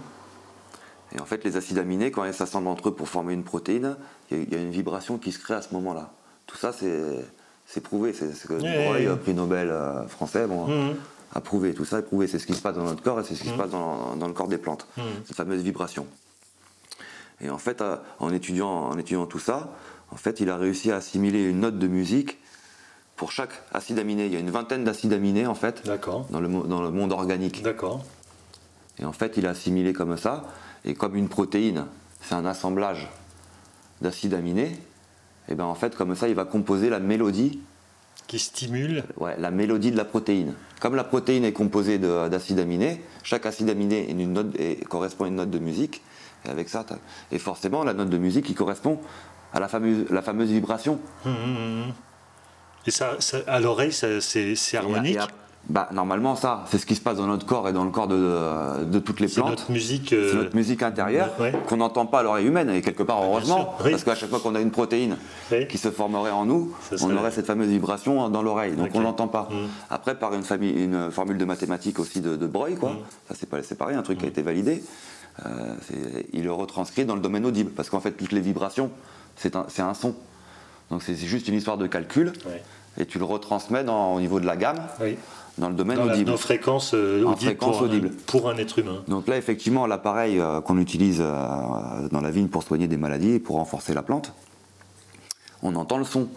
[1.16, 3.96] Et en fait, les acides aminés, quand ils s'assemblent entre eux pour former une protéine,
[4.32, 6.12] il y, a- une vibration qui se crée à ce moment-là.
[6.46, 8.14] Tout ça, c'est prouvé.
[8.14, 9.16] C'est ce que Breuil, ouais.
[9.18, 10.96] prix Nobel euh, français, bon, Mhm.
[11.34, 11.74] a prouvé.
[11.74, 12.28] Tout ça est prouvé.
[12.28, 14.16] C'est ce qui se passe dans notre corps et c'est ce qui se passe dans,
[14.16, 14.88] dans le corps des plantes.
[14.98, 15.04] Mhm.
[15.26, 16.06] Cette fameuse vibration.
[17.42, 19.72] Et en fait, euh, en étudiant, en étudiant tout ça,
[20.12, 22.38] en fait, il a réussi à assimiler une note de musique
[23.16, 24.26] pour chaque acide aminé.
[24.28, 25.84] Il y a une vingtaine d'acides aminés, en fait,
[26.30, 27.62] dans le, dans le monde organique.
[27.64, 28.04] D'accord.
[29.00, 30.46] Et en fait, il a assimilé comme ça.
[30.86, 31.86] Et comme une protéine,
[32.22, 33.08] c'est un assemblage
[34.02, 34.72] d'acides aminés,
[35.50, 37.60] et bien en fait, comme ça, il va composer la mélodie,
[38.28, 39.04] Qui stimule.
[39.18, 40.54] ouais, la mélodie de la protéine.
[40.80, 44.84] Comme la protéine est composée de- d'acides aminés, chaque acide aminé est une note, est-
[44.86, 46.02] correspond à une note de musique.
[46.46, 46.86] Et avec ça,
[47.32, 49.00] et forcément, la note de musique qui correspond
[49.52, 51.00] à la fameuse, la fameuse vibration.
[51.26, 51.94] Mhm, mhm.
[52.88, 55.16] Et ça, ça- à l'oreille, c'est harmonique.
[55.16, 55.28] Et à-
[55.68, 58.08] bah, normalement, ça, c'est ce qui se passe dans notre corps et dans le corps
[58.08, 59.52] de, de toutes les C'est plantes.
[59.52, 60.14] notre musique.
[60.14, 61.54] euh, C'est notre musique intérieure ouais.
[61.68, 63.92] qu'on n'entend pas à l'oreille humaine et quelque part heureusement oui.
[63.92, 65.18] parce qu'à chaque fois qu'on a une protéine
[65.52, 65.68] Oui.
[65.68, 69.00] qui se formerait en nous, Ça on aurait cette fameuse vibration dans l'oreille donc on
[69.02, 69.48] l'entend pas.
[69.52, 69.56] Mm.
[69.92, 72.98] Après par une, famille, une formule de mathématiques aussi de, de Broglie quoi, Mm.
[73.28, 74.84] ça c'est pas pareil un truc qui a été validé.
[75.46, 75.76] euh,
[76.34, 78.90] il le retranscrit dans le domaine audible parce qu'en fait toutes les vibrations
[79.36, 80.16] c'est un, un son
[80.90, 82.64] donc c'est c'est juste une histoire de calcul Ouais.
[82.98, 85.16] et tu le retransmets dans, au niveau de la gamme Oui.
[85.60, 86.32] Dans le domaine Dans la, audible.
[86.32, 86.96] euh, audibles fréquence
[87.60, 88.10] pour, un- audible.
[88.26, 89.04] pour un être humain.
[89.08, 93.34] Donc là, effectivement, l'appareil euh, qu'on utilise euh, dans la vigne pour soigner des maladies
[93.34, 94.34] et pour renforcer la plante,
[95.62, 96.28] on entend le son.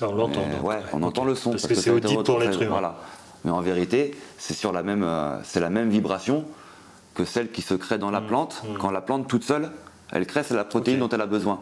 [0.00, 0.40] Ah, on l'entend.
[0.62, 1.50] Ouais, on entend le son.
[1.50, 2.70] Parce, que c'est audible pour l'être humain.
[2.70, 2.96] Voilà.
[3.44, 6.44] Mais en vérité, c'est sur la même, euh, c'est la même vibration
[7.14, 8.62] que celle qui se crée dans la plante.
[8.78, 9.70] Quand la plante toute seule,
[10.12, 11.00] elle crée, c'est la protéine Mm.
[11.00, 11.60] Dont elle a besoin.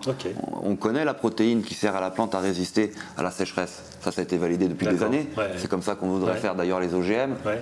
[0.63, 3.83] On, on connaît la protéine qui sert à la plante à résister à la sécheresse.
[4.01, 5.29] Ça, ça a été validé depuis des années.
[5.37, 5.51] Ouais.
[5.57, 6.39] C'est comme ça qu'on voudrait Ouais.
[6.39, 7.33] faire d'ailleurs les OGM.
[7.45, 7.61] Ouais.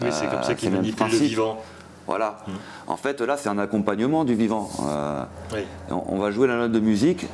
[0.00, 1.62] Oui, c'est Euh, comme ça c'est qu'ils manipulent le vivant.
[2.06, 2.38] Voilà.
[2.46, 2.52] Mm.
[2.86, 4.70] En fait, là, c'est un accompagnement du vivant.
[4.88, 5.24] Euh,
[5.54, 5.60] Oui.
[5.90, 7.26] on, on va jouer la note de musique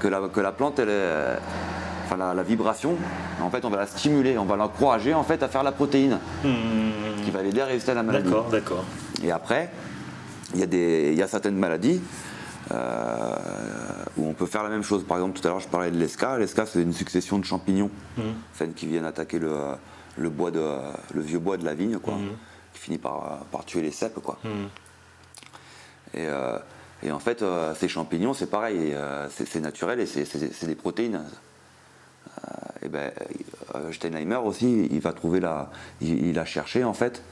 [0.00, 1.36] que la, que la plante, elle est, euh,
[2.06, 2.94] enfin la, la vibration.
[3.42, 6.18] En fait, on va la stimuler, on va l'encourager en fait à faire la protéine
[6.44, 7.24] Hmm.
[7.24, 8.28] qui va l'aider à résister à la maladie.
[8.28, 8.84] D'accord, d'accord.
[9.22, 9.70] Et après,
[10.54, 12.00] il y a des, il y a certaines maladies.
[12.70, 13.36] Euh,
[14.16, 15.04] où on peut faire la même chose.
[15.04, 16.38] Par exemple, tout à l'heure, je parlais de l'esca.
[16.38, 18.32] L'esca, c'est une succession de champignons Hmm.
[18.54, 19.56] celles qui viennent attaquer le,
[20.18, 20.62] le, bois de,
[21.14, 22.30] le vieux bois de la vigne, quoi, Mhm.
[22.74, 24.20] qui finit par, par tuer les cèpes.
[24.22, 24.38] Quoi.
[24.44, 24.66] Hmm.
[26.14, 26.58] Et, euh,
[27.02, 28.94] et en fait, euh, ces champignons, c'est pareil,
[29.30, 31.22] c'est naturel et c'est- des protéines.
[32.84, 33.12] Et ben,
[33.92, 37.22] Steinheimer aussi, il va trouver la, il, il a cherché en fait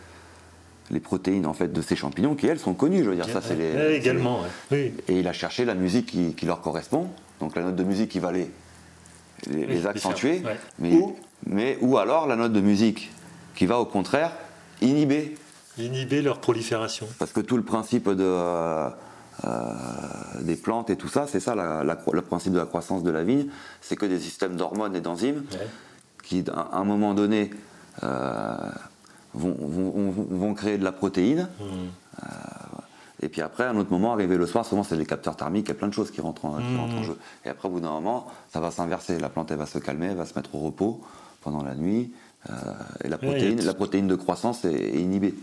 [0.91, 3.05] les protéines en fait de ces champignons qui elles sont connues.
[3.05, 3.73] Je veux dire, ça c'est les.
[3.73, 4.93] C'est également, oui.
[5.09, 7.09] Et il a cherché la musique qui, qui leur correspond,
[7.41, 8.51] donc la note de musique qui va les,
[9.47, 10.59] les, Oui, les les accentuer, ouais.
[10.79, 11.17] mais, Ou-
[11.47, 13.11] mais ou alors la note de musique
[13.55, 14.33] qui va au contraire
[14.83, 15.35] inhiber
[15.79, 17.07] Inhiber leur prolifération.
[17.19, 18.89] parce que tout le principe de, euh,
[19.45, 19.73] euh,
[20.43, 21.83] des plantes et tout ça, c'est ça la-
[22.13, 23.47] le principe de la croissance de la vigne,
[23.81, 25.67] c'est que des systèmes d'hormones et d'enzymes Ouais.
[26.23, 27.51] qui, à un moment donné,
[28.03, 28.57] euh,
[29.35, 29.55] vont,
[30.31, 31.49] vont- créer de la protéine.
[31.61, 32.25] Hmm.
[33.23, 35.67] Et puis après, à un autre moment, arrivé le soir, souvent c'est les capteurs thermiques,
[35.67, 37.19] il y a plein de choses qui rentrent, en, qui rentrent en jeu.
[37.45, 39.19] Et après, au bout d'un moment, ça va s'inverser.
[39.19, 41.03] La plante, elle va se calmer, elle va se mettre au repos
[41.43, 42.13] pendant la nuit.
[42.49, 42.53] euh,
[43.05, 45.35] et la protéine, la protéine de croissance est, est inhibée.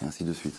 [0.00, 0.54] Et ainsi de suite.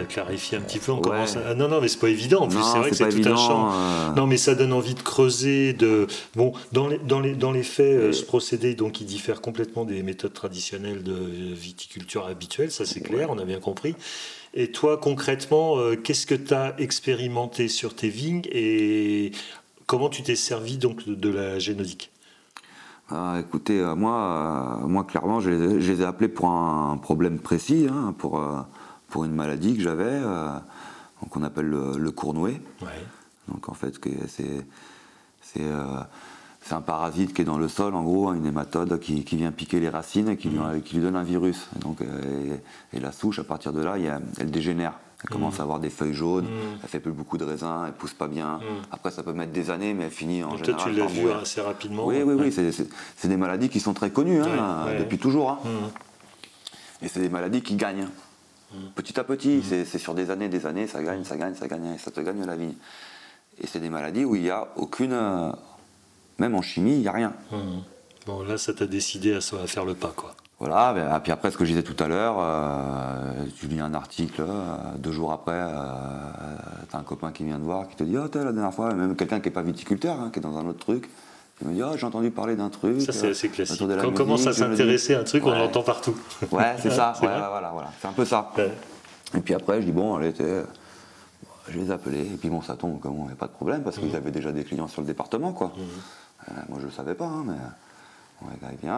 [0.00, 0.92] As clarifié un petit peu.
[0.92, 1.02] On Ouais.
[1.02, 2.42] commence à- Ah, non, non, mais c'est pas évident.
[2.42, 3.70] En plus, c'est vrai que c'est tout évident, un champ.
[3.72, 5.72] euh, Non, mais ça donne envie de creuser.
[5.72, 9.40] De bon, dans les dans les dans les faits, euh, ce procédé donc il diffère
[9.40, 12.70] complètement des méthodes traditionnelles de viticulture habituelle.
[12.70, 13.94] Ça c'est clair, on a bien compris.
[14.54, 19.32] Et toi, concrètement, euh, qu'est-ce que tu as expérimenté sur tes vignes et
[19.86, 22.10] comment tu t'es servi donc de, de la génodique?
[23.10, 26.48] Ah, écoutez, euh, moi, euh, moi clairement, je les, ai- je les ai appelés pour
[26.48, 28.38] un problème précis, hein, pour,
[29.14, 30.48] pour une maladie que j'avais, euh,
[31.30, 32.12] qu'on appelle le, le.
[32.18, 32.56] Ouais.
[33.46, 33.94] Donc en fait,
[34.26, 36.00] c'est euh,
[36.66, 39.52] c'est un parasite qui est dans le sol, en gros, une hématode qui, qui vient
[39.52, 41.68] piquer les racines et qui, lui, qui lui donne un virus.
[41.76, 42.56] Donc, euh,
[42.92, 44.94] et, et la souche, à partir de là, il y a- elle dégénère.
[45.22, 46.46] Elle commence à avoir des feuilles jaunes,
[46.82, 48.58] elle fait plus beaucoup de raisins, elle pousse pas bien.
[48.90, 51.06] Après, ça peut mettre des années, mais elle finit en Donc toi, général tu l'as
[51.06, 51.38] vu mourir.
[51.38, 52.04] assez rapidement.
[52.06, 54.98] Oui, oui, oui, c'est- des maladies qui sont très connues hein, Ouais, ouais.
[54.98, 55.50] depuis toujours.
[55.52, 55.58] hein.
[57.00, 58.08] Et c'est des maladies qui gagnent.
[58.94, 61.66] Petit à petit, c'est- c'est sur des années, des années, ça gagne, ça gagne, ça
[61.68, 62.74] gagne, ça te gagne la vigne.
[63.62, 65.12] Et c'est des maladies où il n'y a aucune.
[65.12, 65.50] euh,
[66.38, 67.32] Même en chimie, il n'y a rien.
[67.52, 67.82] Mhm.
[68.26, 70.34] Bon, là, ça t'a décidé à, à faire le pas, quoi.
[70.58, 73.80] Voilà, ben, et puis après, ce que je disais tout à l'heure, euh, tu lis
[73.80, 75.68] un article, euh, deux jours après, euh,
[76.90, 78.92] t'as un copain qui vient te voir, qui te dit Oh, t'as la dernière fois,
[78.94, 81.08] même quelqu'un qui n'est pas viticulteur, hein, qui est dans un autre truc,
[81.58, 83.00] qui me dit Oh, j'ai entendu parler d'un truc.
[83.00, 83.78] Ça, c'est euh, assez classique.
[83.78, 85.58] Quand on commence à s'intéresser à un truc, on Ouais.
[85.58, 86.16] l'entend partout.
[86.50, 87.92] Ouais, c'est ça, ouais, voilà, voilà.
[88.00, 88.50] C'est un peu ça.
[88.56, 88.72] Ouais.
[89.36, 90.62] Et puis après, je dis Bon, allez, t'es-
[91.68, 93.82] je les ai appelés, et puis bon, ça tombe, comme on n'avait pas de problème,
[93.82, 95.72] parce qu'ils avaient déjà des clients sur le département, quoi.
[95.78, 97.54] Euh, moi, je ne le savais pas, hein, mais
[98.42, 98.92] bon, le gars, il vient,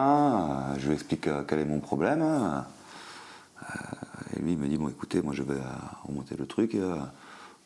[0.73, 2.21] euh, je lui explique euh, quel est mon problème.
[2.21, 2.59] euh,
[4.35, 5.61] et lui, il me dit Bon, écoutez, moi, je vais euh,
[6.07, 6.75] remonter le truc.
[6.75, 6.95] euh,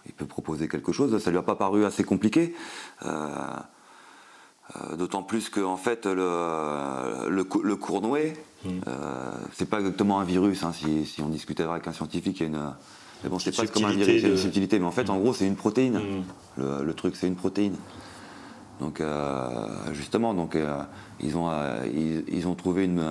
[0.05, 1.17] il peut proposer quelque chose.
[1.23, 2.55] Ça lui a pas paru assez compliqué.
[4.75, 8.33] Euh, D'autant plus que en fait le, le, le cournouet,
[8.65, 10.63] euh, c'est pas exactement un virus.
[10.63, 12.73] hein, si, si on discutait avec un scientifique, il y a une.
[13.23, 14.79] Mais bon, c'est pas comme un virus, a une de- subtilité.
[14.79, 15.97] Mais en fait, en gros, c'est une protéine.
[15.99, 16.23] Mm.
[16.61, 17.75] Le, le truc, c'est une protéine.
[18.79, 20.81] Donc euh, justement, donc euh,
[21.19, 21.51] ils ont
[21.93, 23.03] ils, ils ont trouvé une,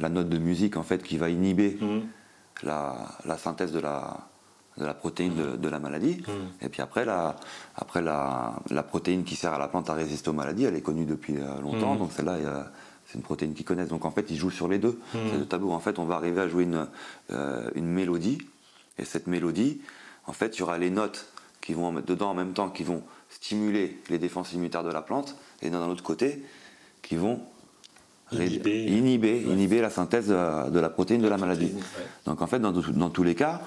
[0.00, 1.76] la note de musique en fait qui va inhiber
[2.62, 2.94] la,
[3.24, 4.18] la synthèse de la,
[4.78, 6.22] de la protéine de, de la maladie.
[6.62, 7.36] Et puis après, la,
[7.76, 10.80] après la, la protéine qui sert à la plante à résister aux maladies, elle est
[10.82, 11.94] connue depuis euh, longtemps.
[11.94, 11.98] Mhm.
[11.98, 12.36] Donc celle-là,
[13.06, 13.88] c'est une protéine qu'ils connaissent.
[13.88, 14.98] Donc en fait, ils jouent sur les deux.
[15.14, 15.20] Mhm.
[15.32, 15.72] C'est le tableau.
[15.72, 16.86] En fait, on va arriver à jouer une,
[17.32, 18.38] euh, une mélodie.
[18.98, 19.80] Et cette mélodie,
[20.26, 21.26] en fait, il y aura les notes
[21.60, 24.90] qui vont en mettre dedans en même temps, qui vont stimuler les défenses immunitaires de
[24.92, 25.36] la plante.
[25.62, 26.42] Et d'un autre côté,
[27.02, 27.40] qui vont
[28.30, 28.84] Inhiber.
[28.84, 31.68] inhiber, inhiber la synthèse de, de la protéine de la maladie.
[31.68, 32.06] protéine, ouais.
[32.26, 33.62] Donc en fait, dans, dans tous les cas,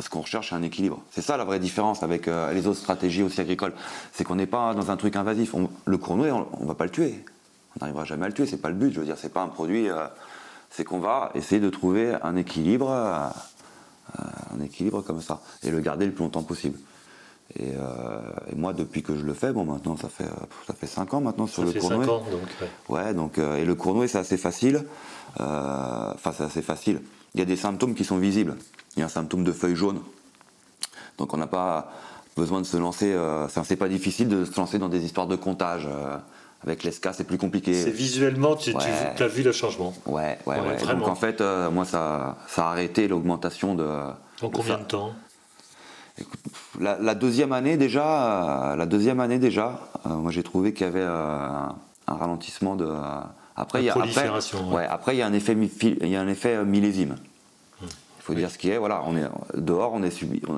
[0.00, 1.02] ce qu'on recherche, c'est un équilibre.
[1.10, 3.72] C'est ça la vraie différence avec euh, les autres stratégies aussi agricoles.
[4.12, 5.54] C'est qu'on n'est pas dans un truc invasif.
[5.54, 7.24] On- le cournouet, on ne va pas le tuer.
[7.76, 8.92] On n'arrivera jamais à le tuer, c'est pas le but.
[8.92, 9.88] Je veux dire, c'est pas un produit.
[9.88, 10.06] euh,
[10.70, 13.26] c'est qu'on va essayer de trouver un équilibre, euh,
[14.56, 16.78] un équilibre comme ça, et le garder le plus longtemps possible.
[17.58, 20.26] Et, et moi, depuis que je le fais, bon, maintenant, ça fait,
[20.66, 22.04] ça fait 5 ans maintenant sur Ça le fait cournouet.
[22.04, 22.40] 5 ans, donc.
[22.90, 22.96] ouais.
[23.04, 24.84] Ouais, donc, et le cournouet, c'est assez facile.
[25.38, 27.00] Enfin, c'est assez facile.
[27.34, 28.56] Il y a des symptômes qui sont visibles.
[28.96, 30.00] Il y a un symptôme de feuilles jaunes.
[31.18, 31.92] Donc, on n'a pas
[32.36, 33.12] besoin de se lancer.
[33.12, 35.86] Euh, c'est pas difficile de se lancer dans des histoires de comptage.
[35.86, 36.16] euh,
[36.64, 37.72] avec l'ESCA, c'est plus compliqué.
[37.72, 38.82] C'est visuellement, tu, Ouais.
[39.20, 39.94] as vu le changement.
[40.06, 40.76] Ouais, ouais, Ouais, ouais.
[40.76, 41.00] vraiment.
[41.00, 43.84] Donc, en fait, euh, moi, ça, ça a arrêté l'augmentation de.
[44.42, 44.80] En combien ça.
[44.80, 45.12] de temps?
[46.20, 46.40] Écoute,
[46.80, 50.84] la, la deuxième année déjà, euh, la deuxième année déjà, euh, moi j'ai trouvé qu'il
[50.84, 51.76] y avait un,
[52.08, 52.88] ralentissement de.
[53.54, 54.84] après, il y a, après, prolifération, ouais.
[54.84, 57.14] après il y a un effet, il y a un effet millésime.
[58.28, 58.78] Faut dire ce qui est.
[58.78, 59.24] Voilà, on est
[59.56, 60.56] dehors, on est subi, on,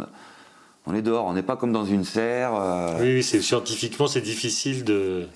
[0.86, 2.52] on est dehors, on n'est pas comme dans une serre.
[2.54, 5.26] euh, Oui, oui, c'est scientifiquement, c'est difficile de.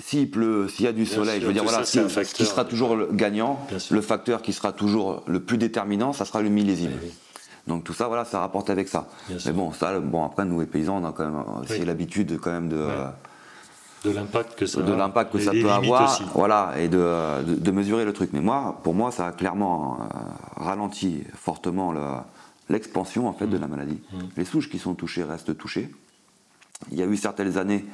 [0.00, 1.98] S'il pleut, s'il y a du Bien soleil, sûr, je veux dire, voilà, ça, ce
[1.98, 2.34] qui- ce facteur.
[2.36, 3.58] qui sera toujours le gagnant,
[3.90, 6.92] le facteur qui sera toujours le plus déterminant, ça sera le millésime.
[6.94, 7.12] Oui, oui.
[7.68, 9.08] Donc tout ça, voilà, ça rapporte avec ça.
[9.28, 9.50] Bien sûr.
[9.50, 12.50] Mais bon, ça, bon, après, nous les paysans, on a quand même aussi l'habitude quand
[12.50, 12.92] même de, Ouais.
[14.04, 14.96] De l'impact que ça de a.
[14.96, 16.24] l'impact que Et ça les peut avoir, aussi.
[16.34, 18.30] voilà, et de, de- de mesurer le truc.
[18.32, 20.16] Mais moi, pour moi, ça a clairement euh,
[20.56, 22.00] ralenti fortement le-
[22.68, 24.00] l'expansion en fait de la maladie.
[24.36, 25.90] Les souches qui sont touchées restent touchées.
[26.90, 27.84] Il y a eu certaines années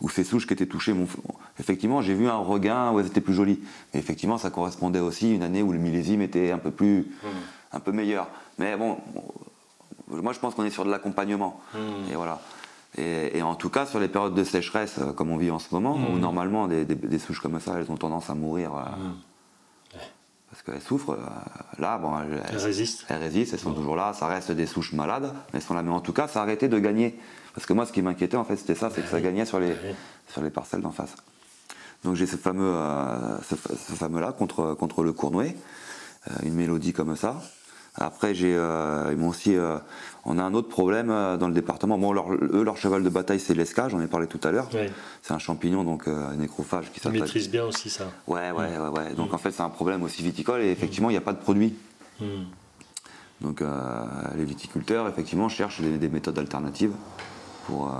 [0.00, 0.94] où ces souches qui étaient touchées,
[1.60, 3.60] effectivement, j'ai vu un regain où elles étaient plus jolies.
[3.94, 7.06] Et effectivement, ça correspondait aussi à une année où le millésime était un peu plus,
[7.72, 8.26] un peu meilleur.
[8.58, 8.96] Mais bon,
[10.08, 11.60] moi je pense qu'on est sur de l'accompagnement.
[12.10, 12.40] Et voilà.
[12.98, 15.58] Et, et en tout cas, sur les périodes de sécheresse, euh, comme on vit en
[15.58, 18.74] ce moment, où normalement des, des- des souches comme ça, elles ont tendance à mourir
[18.74, 18.80] euh,
[20.50, 21.12] parce qu'elles souffrent.
[21.12, 21.16] euh,
[21.78, 23.04] là, bon, elles, Elles résistent.
[23.08, 24.12] Elles résistent, elles sont toujours là.
[24.12, 25.82] Ça reste des souches malades, mais elles sont là.
[25.82, 27.18] Mais en tout cas, ça a arrêté de gagner.
[27.54, 29.58] Parce que moi, ce qui m'inquiétait, en fait, c'était ça, c'est que ça gagnait sur
[29.58, 29.74] les,
[30.28, 31.14] sur les parcelles d'en face.
[32.04, 35.56] Donc j'ai ce fameux, euh, ce, fa- ce fameux-là contre, contre le cournouet,
[36.30, 37.36] euh, une mélodie comme ça.
[37.94, 39.76] Après, j'ai, euh, ils m'ont aussi, euh,
[40.24, 41.98] on a un autre problème euh, dans le département.
[41.98, 44.68] Bon, leur, eux, leur cheval de bataille, c'est l'esca, j'en ai parlé tout à l'heure.
[44.72, 44.90] Ouais.
[45.20, 47.20] C'est un champignon, donc nécrophage qui s'attaque.
[47.20, 48.04] maîtrises bien aussi ça.
[48.26, 49.12] Ouais, ouais, ouais, ouais.
[49.14, 51.40] Donc en fait, c'est un problème aussi viticole et effectivement, il n'y a pas de
[51.40, 51.74] produit.
[53.42, 53.62] Donc
[54.36, 56.92] les viticulteurs, effectivement, cherchent des, des méthodes alternatives
[57.66, 57.88] pour.
[57.88, 57.92] euh,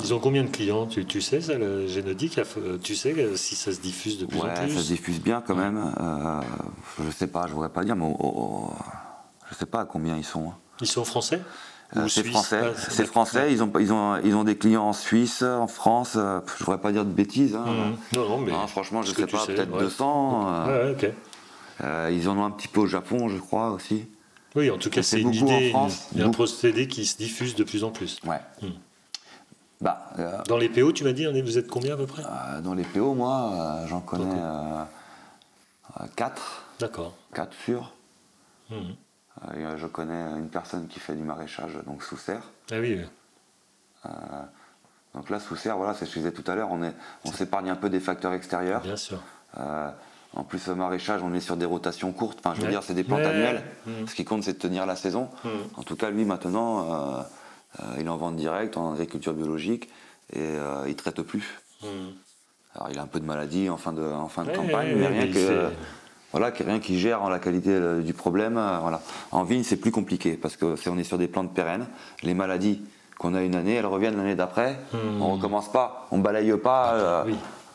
[0.00, 0.86] Ils ont combien de clients?
[0.86, 4.50] Tu, tu sais, ça, le fait- Tu sais si ça se diffuse de plus ouais,
[4.50, 4.74] en plus?
[4.74, 5.80] ça se diffuse bien quand même.
[5.98, 6.40] Euh,
[7.04, 8.72] je sais pas, je voudrais pas dire, mais au- au-
[9.50, 10.48] je sais pas combien ils sont.
[10.50, 10.54] hein.
[10.80, 11.42] Ils sont français
[11.96, 13.52] Euh, c'est français, Ah, c'est français.
[13.52, 16.12] Ils ont, ils ont, ils ont des clients en Suisse, en France.
[16.16, 17.56] euh, je voudrais pas dire de bêtises.
[17.56, 17.64] hein.
[17.66, 17.96] Mhm.
[18.14, 18.52] Non, non, mais.
[18.52, 19.80] Non, franchement, je que sais pas, peut-être ouais.
[19.80, 20.46] 200.
[20.48, 21.14] euh, Ouais, ouais, ok.
[21.82, 24.06] euh, ils en ont un petit peu au Japon, je crois aussi.
[24.54, 25.72] Oui, en tout cas, C'est une idée,
[26.14, 28.20] une- un procédé qui se diffuse de plus en plus.
[28.24, 28.40] Ouais.
[28.62, 28.68] Hmm.
[29.80, 30.10] Bah,
[30.46, 32.22] Dans les PO, tu m'as dit, vous êtes combien à peu près?
[32.62, 34.86] dans les PO, moi, j'en connais D'accord.
[36.16, 37.14] 4, D'accord.
[37.34, 37.92] 4 sûrs.
[38.70, 38.94] Mhm.
[39.44, 42.42] Euh, euh, je connais une personne qui fait du maraîchage, donc sous serre.
[42.70, 43.06] Ah oui, oui.
[45.14, 46.94] Donc là, sous serre, voilà, c'est ce que je disais tout à l'heure, on, est-
[47.24, 48.80] on s'épargne un peu des facteurs extérieurs.
[48.82, 49.20] bien sûr.
[49.58, 49.90] Euh,
[50.34, 52.38] en plus, le maraîchage, on est sur des rotations courtes.
[52.38, 52.70] Enfin, je veux Ouais.
[52.70, 53.26] dire, c'est des plantes Ouais.
[53.26, 53.64] annuelles.
[54.06, 55.28] Ce qui compte, c'est de tenir la saison.
[55.44, 55.50] Mhm.
[55.76, 57.22] En tout cas, lui, maintenant, euh,
[57.80, 59.88] euh, il en vente directe, en agriculture biologique,
[60.32, 61.58] et euh, il traite plus.
[61.82, 62.12] Mhm.
[62.76, 65.08] Alors, il a un peu de maladie en fin de, en fin de campagne, mais
[65.08, 65.70] rien que.
[66.32, 68.56] Voilà, qui- rien qui gère en la qualité euh, du problème.
[68.56, 69.00] euh, voilà.
[69.32, 71.86] En vigne, c'est plus compliqué parce que c'est- on est sur des plantes pérennes.
[72.22, 72.80] Les maladies
[73.18, 74.78] qu'on a une année, elles reviennent l'année d'après.
[74.92, 75.20] Hmm.
[75.22, 76.94] On recommence pas, on balaye pas.
[76.94, 77.34] euh, Oui,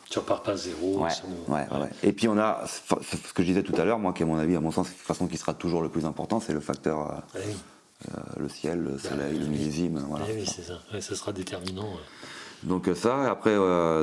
[0.10, 1.00] tu repars pas à zéro.
[1.04, 1.10] Ouais,
[1.50, 1.90] ouais, ouais.
[2.04, 4.38] Et puis on a ce que je disais tout à l'heure, moi qui à mon
[4.38, 6.62] avis, à mon sens, de toute façon qui sera toujours le plus important, c'est le
[6.62, 7.56] facteur euh, Ah oui,
[8.10, 9.50] euh, le ciel, le soleil, oui, le oui.
[9.52, 10.26] millésime, voilà.
[10.28, 10.80] Ah oui, c'est ça.
[10.94, 11.90] Ouais, ça sera déterminant.
[12.64, 13.56] Donc ça, après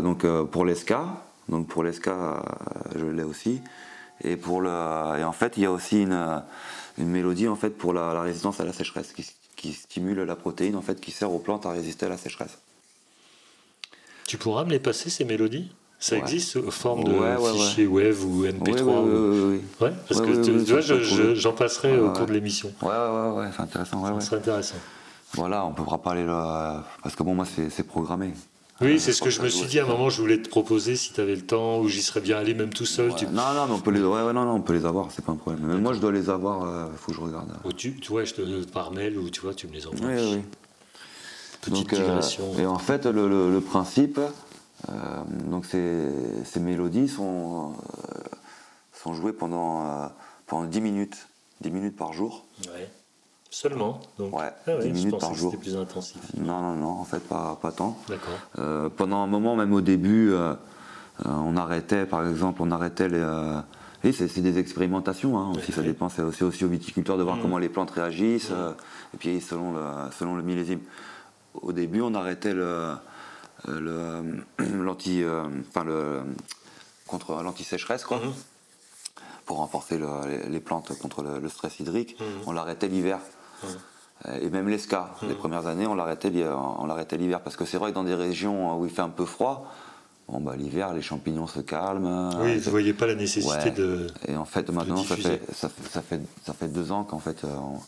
[0.03, 1.05] donc pour l'esca,
[1.49, 2.43] donc pour l'esca,
[2.95, 3.61] je l'ai aussi.
[4.21, 4.69] Et pour le,
[5.19, 6.39] et en fait, il y a aussi une, euh,
[6.99, 10.37] une mélodie en fait pour la, la résistance à la sécheresse, qui, qui stimule la
[10.37, 12.59] protéine en fait, qui sert aux plantes à résister à la sécheresse.
[14.27, 15.73] Tu pourras me les passer, ces mélodies?
[15.99, 16.23] Ça Ouais.
[16.23, 17.53] existe sous forme de Ouais, ouais, ouais.
[17.59, 19.85] fichier web ou MP3 Oui, oui, ou-.
[19.85, 22.73] Ouais, parce que tu, vois, je- je j'en passerai au cours de l'émission.
[22.83, 24.03] Ouais, ouais, ouais, c'est intéressant.
[24.13, 24.77] Ouais, serait intéressant.
[25.35, 28.33] Voilà, on peut pas parler là, parce que bon, moi, c'est c'est programmé.
[28.83, 30.49] Oui, Euh, c'est ce que je me suis dit à un moment, je voulais te
[30.49, 33.11] proposer si tu avais le temps, ou j'y serais bien allé même tout seul.
[33.11, 33.17] Ouais.
[33.17, 33.27] Tu...
[33.27, 35.25] Non, non, mais on peut les, ouais, ouais, non, non, on peut les avoir, c'est
[35.25, 35.65] pas un problème.
[35.67, 37.53] Même moi, je dois les avoir, il faut que je regarde.
[37.65, 40.07] Ou tu, tu vois, je te, par mail, ou tu vois, tu me les envoies.
[40.09, 40.43] Oui, oui.
[41.61, 42.59] Petite Donc, euh, digression.
[42.59, 44.19] et en fait, le, le- le principe,
[44.89, 44.93] euh,
[45.49, 46.09] donc ces,
[46.45, 48.19] ces mélodies sont, euh,
[48.93, 50.07] sont jouées pendant, euh,
[50.47, 51.29] pendant 10 minutes,
[51.61, 52.45] 10 minutes par jour.
[52.67, 52.91] Ouais.
[53.55, 54.01] Seulement.
[54.19, 54.35] Donc.
[54.37, 55.53] Ouais, Ah ouais, 10 je minutes par jour.
[55.53, 56.17] C'était plus intensif.
[56.39, 57.99] Non, non, non, en fait, pas, pas tant.
[58.09, 58.33] D'accord.
[58.59, 60.55] Euh, pendant un moment, même au début, euh, euh,
[61.27, 63.19] on arrêtait, par exemple, on arrêtait les.
[63.21, 63.61] euh,
[64.05, 67.23] et c'est des expérimentations hein, aussi, Ouais, ça dépend, c'est aussi, aussi aux viticulteurs de
[67.23, 67.43] voir Mm.
[67.43, 68.55] comment les plantes réagissent, Mm.
[68.55, 68.73] euh,
[69.15, 69.81] et puis selon le,
[70.19, 70.81] selon le millésime.
[71.61, 72.95] Au début, on arrêtait le,
[73.69, 74.43] le,
[74.83, 75.23] l'anti,
[75.69, 76.23] enfin le,
[77.07, 78.33] contre l'anti-sécheresse, quoi, Mhm.
[79.45, 82.17] pour renforcer le- les, les plantes contre le, stress hydrique.
[82.47, 83.19] On l'arrêtait l'hiver.
[84.29, 85.35] Euh, Et même l'esca, les Mhm.
[85.37, 87.41] premières années, on l'arrêtait, l'hiver.
[87.41, 89.67] Parce que c'est vrai que dans des régions où il fait un peu froid,
[90.29, 92.31] bon, bah, l'hiver, les champignons se calment.
[92.41, 93.71] Oui, vous ne voyez pas la nécessité Ouais.
[93.73, 94.07] de.
[94.29, 97.19] Et en fait, maintenant, ça fait, ça, fait, ça, fait, ça fait deux ans qu'en
[97.19, 97.81] fait, euh, on,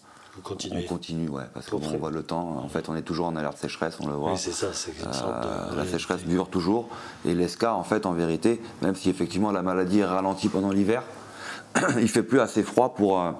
[0.72, 1.28] on continue.
[1.28, 2.58] Ouais, parce qu'on voit le temps.
[2.64, 4.32] En fait, on est toujours en alerte sécheresse, on le voit.
[4.32, 5.48] Oui, c'est ça, c'est une sorte de.
[5.48, 6.88] Euh, la sécheresse dure toujours.
[7.24, 11.04] Et l'esca, en fait, en vérité, même si effectivement la maladie est ralentie pendant l'hiver,
[12.00, 13.20] il fait plus assez froid pour.
[13.20, 13.30] euh,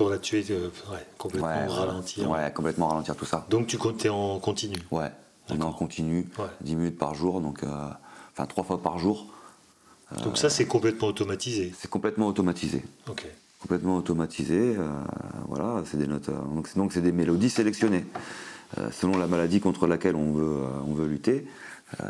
[0.00, 2.30] Pour la tuer euh, ouais, complètement ouais, ralentir.
[2.30, 3.44] Ouais, complètement ralentir tout ça.
[3.50, 4.78] Donc tu comptais en continu.
[4.90, 5.10] Ouais,
[5.50, 6.46] on est en continu, Ouais.
[6.62, 7.68] 10 minutes par jour, donc euh,
[8.32, 9.26] enfin trois fois par jour.
[10.24, 11.74] Donc ça, c'est complètement automatisé.
[11.78, 12.82] C'est complètement automatisé.
[13.10, 13.26] Ok.
[13.60, 14.88] Complètement automatisé, euh,
[15.48, 16.30] voilà, c'est des notes.
[16.30, 18.06] euh, donc c'est- des mélodies sélectionnées.
[18.78, 21.46] Euh, selon la maladie contre laquelle on veut, euh, on veut lutter,
[22.02, 22.04] euh,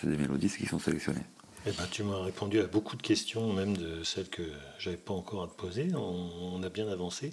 [0.00, 1.22] c'est des mélodies qui sont sélectionnées.
[1.66, 4.42] Eh ben, tu m'as répondu à beaucoup de questions, même de celles que
[4.78, 5.88] j'avais pas encore à te poser.
[5.94, 7.32] On, on a bien avancé.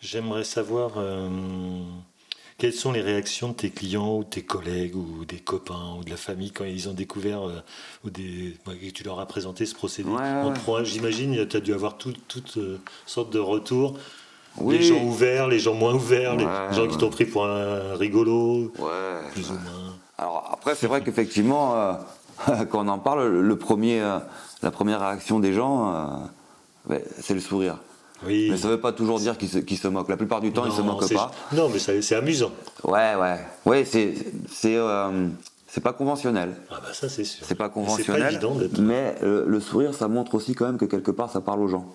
[0.00, 1.28] J'aimerais savoir euh,
[2.58, 6.02] quelles sont les réactions de tes clients ou de tes collègues ou des copains ou
[6.04, 7.60] de la famille quand ils ont découvert euh,
[8.04, 10.10] ou des, que tu leur as présenté ce procédé.
[10.10, 13.96] Ouais, ouais, J'imagine tu as dû avoir tout- toutes euh, sortes de retours.
[14.58, 14.78] Oui.
[14.78, 16.44] Les gens ouverts, les gens moins ouverts, les
[16.74, 18.70] gens qui t'ont pris pour un rigolo,
[19.32, 19.96] plus ou moins.
[20.18, 21.96] Alors après, c'est vrai qu'effectivement,
[22.70, 24.18] quand on en parle, le, premier, euh,
[24.62, 26.06] la première réaction des gens, euh,
[26.86, 27.78] ben, c'est le sourire.
[28.24, 28.48] Oui.
[28.50, 30.08] Mais ça ne veut pas toujours dire qu'ils se, moquent.
[30.08, 31.32] La plupart du temps, ils ne se moquent pas.
[31.52, 32.52] Non, mais c'est amusant.
[32.84, 33.40] Ouais, ouais.
[33.66, 34.14] Ouais, c'est
[34.48, 35.26] c'est euh,
[35.66, 36.54] c'est pas conventionnel.
[36.70, 37.44] Ah bah ça c'est sûr.
[37.44, 38.22] C'est pas conventionnel.
[38.22, 38.78] pas évident d'être.
[38.78, 41.86] mais le sourire, ça montre aussi quand même que quelque part, ça parle aux gens.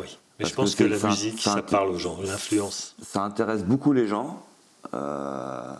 [0.00, 0.18] Oui.
[0.38, 2.96] Mais Parce je pense que la musique, ça parle aux gens, l'influence.
[3.02, 4.42] ça intéresse beaucoup les gens.
[4.94, 5.72] euh,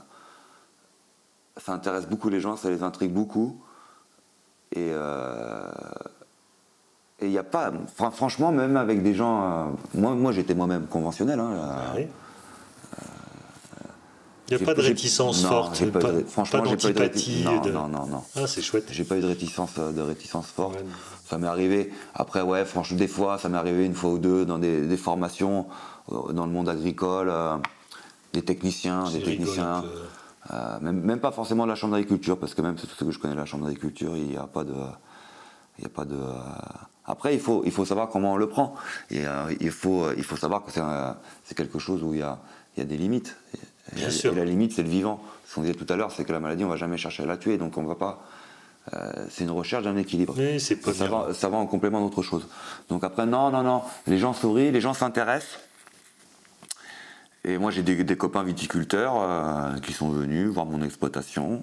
[1.64, 3.60] ça intéresse beaucoup les gens, ça les intrigue beaucoup.
[4.74, 5.70] Et euh,
[7.20, 7.72] et il n'y a pas.
[7.94, 9.42] fran- franchement, même avec des gens.
[9.42, 11.38] euh, moi, moi j'étais moi-même conventionnel.
[11.40, 12.06] hein, euh, Ah oui.
[14.50, 16.92] Il n'y a pas de réticence non, forte, pas pas, franchement, pas j'ai pas eu
[16.92, 17.62] de réticence.
[17.64, 18.22] de- Non, non, non, non.
[18.36, 18.84] Ah, c'est chouette.
[18.90, 20.74] J'ai pas eu de réticence, euh, de réticence forte.
[20.74, 20.84] Ouais.
[21.24, 21.90] Ça m'est arrivé.
[22.14, 24.96] Après, ouais, franchement, des fois, ça m'est arrivé une fois ou deux dans des, des
[24.98, 25.66] formations
[26.10, 27.56] euh, dans le monde agricole, euh,
[28.34, 29.84] des techniciens, des techniciens.
[30.52, 33.10] Euh, même, même pas forcément de la chambre d'agriculture, parce que même tout ce que
[33.10, 34.74] je connais la chambre d'agriculture, il n'y a pas de.
[35.78, 36.14] Il y a pas de.
[36.16, 36.32] euh,
[37.06, 38.74] Après, il faut, il faut savoir comment on le prend.
[39.10, 40.70] Et euh, il, faut, il faut savoir que
[41.44, 42.38] c'est quelque chose où il y a,
[42.76, 43.36] il y a des limites.
[43.92, 44.32] Et, Bien et- sûr.
[44.32, 45.20] et la limite, c'est le vivant.
[45.46, 47.26] Ce qu'on disait tout à l'heure, c'est que la maladie, on va jamais chercher à
[47.26, 48.22] la tuer, donc on va pas.
[48.94, 50.34] euh, c'est une recherche d'un équilibre.
[50.36, 51.08] Oui, ça, bien.
[51.08, 52.46] va, ça va en complément d'autre chose.
[52.88, 55.58] Donc après, non, non, non, les gens sourient, les gens s'intéressent.
[57.44, 61.62] Et moi, j'ai des, copains viticulteurs euh, qui sont venus voir mon exploitation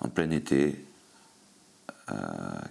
[0.00, 0.84] en plein été,
[2.10, 2.14] euh,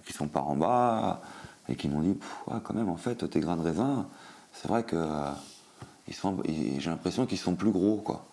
[0.04, 1.22] qui sont par en bas
[1.68, 4.06] et qui m'ont dit quand même, en fait, tes grains de raisin,
[4.52, 5.30] c'est vrai que euh,
[6.08, 8.26] j'ai l'impression qu'ils sont plus gros, quoi.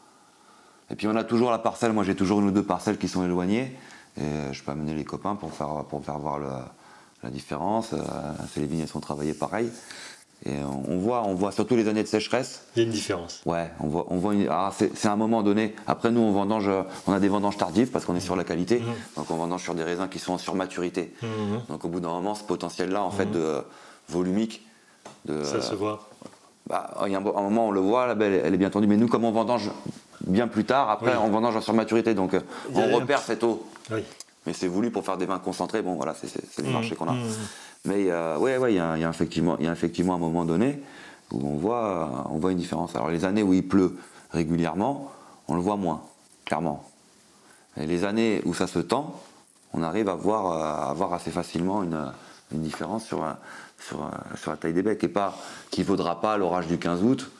[0.90, 3.08] Et puis on a toujours la parcelle, moi j'ai toujours une ou deux parcelles qui
[3.08, 3.78] sont éloignées,
[4.18, 6.38] et je peux amener les copains pour faire, pour faire voir
[7.24, 7.96] la différence.
[8.54, 9.72] C'est les vignes, sont travaillées pareil.
[10.46, 12.92] Et on on voit, on voit surtout les années de sécheresse, Il y a une
[12.92, 13.42] différence.
[13.46, 15.76] Ouais, on voit, on voit une- ah, c'est un moment donné.
[15.86, 16.70] Après, nous, on vendange,
[17.08, 18.80] on a des vendanges tardives parce qu'on est sur la qualité.
[18.80, 18.94] Mhm.
[19.18, 21.14] Donc, on vendange sur des raisins qui sont en surmaturité.
[21.22, 21.30] Mhm.
[21.70, 23.62] Donc, au bout d'un moment, ce potentiel-là, en fait, de
[24.10, 24.66] volumique,
[25.26, 26.10] de, Ça se voit.
[26.68, 28.72] bah, il y a un, un moment, on le voit, la belle, elle est bien
[28.72, 28.88] tendue.
[28.88, 29.70] Mais nous, comme on vendange
[30.26, 31.22] bien plus tard, après, Oui.
[31.24, 32.16] on vendange en surmaturité.
[32.16, 32.42] Donc, euh,
[32.74, 33.64] on un repère cette eau.
[33.92, 34.04] Oui.
[34.48, 35.84] Mais c'est voulu pour faire des vins concentrés.
[35.84, 36.74] Bon, voilà, c'est le Mhm.
[36.74, 37.14] marché qu'on a.
[37.86, 40.16] Mais euh, ouais, ouais, il y, a il y a effectivement, il y a effectivement
[40.16, 40.82] un moment donné
[41.32, 42.95] où on voit, on voit une différence.
[42.95, 43.98] Alors les années où il pleut
[44.32, 45.12] régulièrement,
[45.48, 46.03] on le voit moins,
[46.45, 46.84] clairement.
[47.78, 49.20] Et les années où ça se tend,
[49.74, 52.12] on arrive à voir, à voir assez facilement une,
[52.53, 55.38] une différence sur, la taille des becs et pas
[55.70, 57.32] qui vaudra pas l'orage du 15 août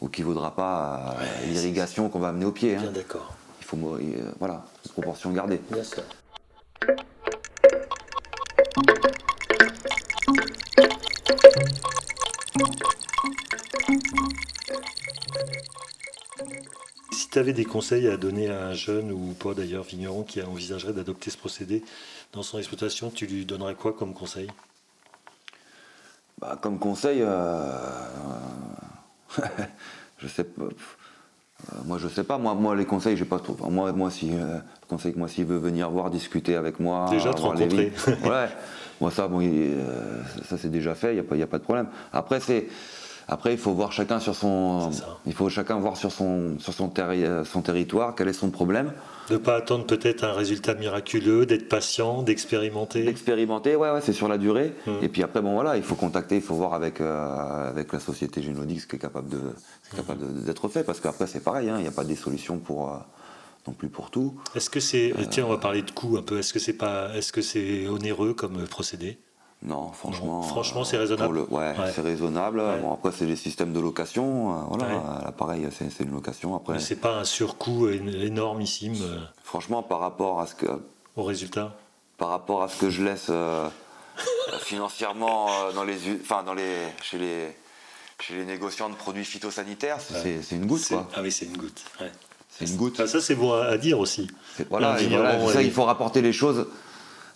[0.00, 2.76] ou qui vaudra pas euh, l'irrigation qu'on va amener au pied.
[2.76, 2.80] hein.
[2.80, 3.32] Bien d'accord.
[3.60, 5.60] Il faut, euh, voilà, proportion gardée.
[5.70, 6.02] Bien sûr.
[17.12, 20.42] Si tu avais des conseils à donner à un jeune ou pas d'ailleurs vigneron qui
[20.42, 21.82] envisagerait d'adopter ce procédé
[22.32, 24.48] dans son exploitation, tu lui donnerais quoi comme conseil?
[26.40, 27.70] Bah, comme conseil, euh,
[30.18, 30.62] je sais pas.
[30.62, 30.68] euh,
[31.84, 32.38] moi, je sais pas.
[32.38, 33.56] Moi, moi les conseils, j'ai pas trop.
[33.70, 37.06] Moi, moi, si euh, le conseil que moi, s'il veut venir voir, discuter avec moi,
[37.10, 37.92] Déjà te rencontrer.
[38.24, 38.48] ouais.
[39.00, 41.14] Moi, ça, bon, euh, ça c'est déjà fait.
[41.14, 41.86] Il y a a pas de problème.
[42.12, 42.68] Après, c'est.
[43.26, 44.90] Après, il faut voir chacun sur son.
[45.24, 48.50] Il faut chacun voir sur son sur son, terri- euh, son territoire quel est son
[48.50, 48.92] problème.
[49.30, 53.04] De pas attendre peut-être un résultat miraculeux, d'être patient, d'expérimenter.
[53.04, 54.74] D'expérimenter, ouais, ouais, c'est sur la durée.
[54.86, 54.90] Mm.
[55.00, 58.00] Et puis après, bon voilà, il faut contacter, il faut voir avec, euh, avec la
[58.00, 59.28] société Génodix ce qui est capable
[60.44, 62.96] d'être fait, parce qu'après c'est pareil, hein, il n'y a pas des solutions pour euh,
[63.66, 64.34] non plus pour tout.
[64.54, 66.38] Est-ce que c'est tiens on va parler de coût un peu.
[66.38, 69.18] Est-ce que c'est pas est-ce que c'est onéreux comme procédé?
[69.62, 70.40] Non, franchement.
[70.40, 71.34] Non, franchement, euh, c'est raisonnable.
[71.36, 71.90] le- ouais, Ouais.
[71.94, 72.60] c'est raisonnable.
[72.60, 72.78] Ouais.
[72.80, 74.52] Bon, après, c'est les systèmes de location.
[74.52, 75.24] euh, voilà, Ouais.
[75.24, 76.54] là, pareil, c'est c'est une location.
[76.54, 80.66] Après, Mais C'est pas un surcoût énormissime euh, franchement, par rapport à ce que
[81.16, 81.74] au résultat?
[82.18, 83.68] par rapport à ce que je laisse euh,
[84.60, 87.48] financièrement euh, dans les, enfin, dans les, chez, les,
[88.20, 90.80] chez les négociants de produits phytosanitaires, c'est une goutte.
[90.80, 91.08] C'est- Quoi.
[91.16, 91.82] Ah oui, c'est une goutte.
[92.00, 92.12] ouais.
[92.58, 93.00] C'est une goutte.
[93.00, 94.28] Ah, ça, c'est bon à, dire aussi.
[94.70, 95.08] Voilà, et
[95.52, 96.66] ça, il faut rapporter les choses.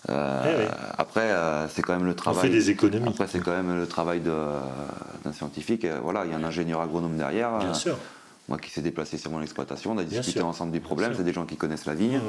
[0.08, 0.68] Euh, ouais.
[0.96, 2.42] Après, euh, c'est quand même le On travail.
[2.42, 3.08] fait des économies.
[3.08, 5.84] Après, c'est quand même le travail d'un scientifique.
[5.84, 7.58] Et voilà, il y a un ingénieur agronome derrière.
[7.58, 7.98] Bien euh, sûr.
[8.48, 11.12] Moi qui s'est déplacé sur mon exploitation, on a discuté ensemble des problèmes.
[11.16, 12.20] C'est des gens qui connaissent la vigne,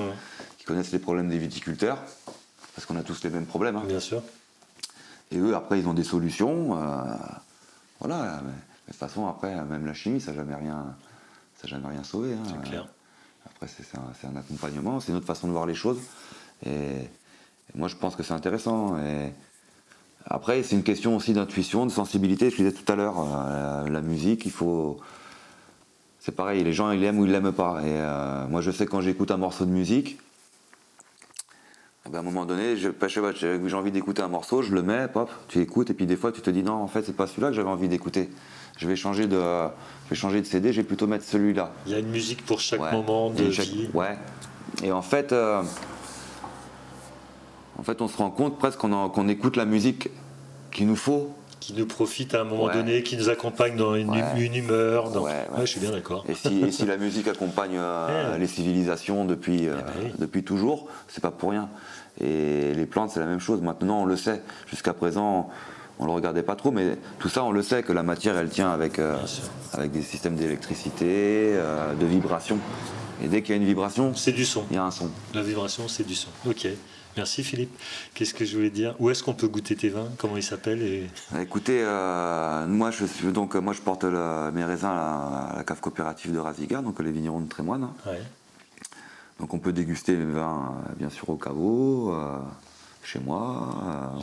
[0.57, 1.99] qui connaissent les problèmes des viticulteurs,
[2.75, 3.77] parce qu'on a tous les mêmes problèmes.
[3.77, 3.83] hein.
[3.87, 4.21] Bien sûr.
[5.31, 6.75] Et eux, après, ils ont des solutions.
[6.77, 7.03] euh,
[7.99, 8.41] voilà.
[8.43, 10.87] Mais de toute façon, après, même la chimie, ça n'a jamais rien,
[11.59, 12.33] ça a jamais rien sauvé.
[12.33, 12.43] hein.
[12.45, 12.87] C'est clair.
[13.45, 15.99] Après, c'est un, accompagnement, c'est une autre façon de voir les choses.
[16.65, 17.09] Et, et
[17.75, 18.97] moi, je pense que c'est intéressant.
[18.99, 19.33] Et
[20.25, 22.49] après, c'est une question aussi d'intuition, de sensibilité.
[22.49, 24.99] Je disais tout à l'heure, euh, la, la musique, il faut.
[26.19, 27.81] C'est pareil, les gens, ils l'aiment ou ils l'aiment pas.
[27.81, 30.19] Et euh, moi, je sais que quand j'écoute un morceau de musique,
[32.05, 32.93] eh ben, à un moment donné, j'ai
[33.73, 36.41] envie d'écouter un morceau, je le mets, pop, tu écoutes, et puis des fois, tu
[36.41, 38.29] te dis non, en fait, c'est pas celui-là que j'avais envie d'écouter.
[38.79, 41.71] Je vais changer de, je vais changer de CD, je vais plutôt mettre celui-là.
[41.85, 42.91] Il y a une musique pour chaque Ouais.
[42.93, 43.89] moment de chaque- vie.
[43.93, 44.17] Ouais.
[44.83, 45.61] Et en fait, euh,
[47.77, 50.09] en fait, on se rend compte presque qu'on écoute la musique
[50.71, 52.73] qu'il nous faut qui nous profite à un moment Ouais.
[52.73, 54.23] donné, qui nous accompagne dans une, Ouais.
[54.37, 55.09] une humeur.
[55.11, 55.23] Dans...
[55.25, 56.23] Ouais, je suis bien d'accord.
[56.29, 58.39] Et si, et si la musique accompagne euh, Ouais.
[58.39, 60.11] les civilisations depuis, euh, Eh ben oui.
[60.19, 61.67] depuis toujours, c'est pas pour rien.
[62.21, 63.61] Et les plantes, c'est la même chose.
[63.61, 64.41] Maintenant, on le sait.
[64.67, 68.03] Jusqu'à présent, on le regardait pas trop, mais tout ça, on le sait que la
[68.03, 69.17] matière, elle tient avec, euh,
[69.73, 71.05] avec des systèmes d'électricité,
[71.55, 72.57] euh, de vibration.
[73.21, 74.63] Et dès qu'il y a une vibration, C'est du son.
[74.71, 75.09] il y a un son.
[75.33, 76.29] La vibration, c'est du son.
[76.47, 76.67] Ok.
[77.17, 77.75] Merci Philippe.
[78.13, 78.95] Qu'est-ce que je voulais dire?
[78.99, 80.07] Où est-ce qu'on peut goûter tes vins?
[80.19, 81.09] Comment ils s'appellent et...
[81.41, 85.57] Écoutez, euh, moi je suis donc moi je porte le- mes raisins à la, à
[85.57, 87.89] la cave coopérative de Raziga, donc les vignerons de Trémoine.
[88.05, 88.21] Ouais.
[89.39, 92.13] Donc on peut déguster mes vins bien sûr au caveau,
[93.11, 93.69] chez moi.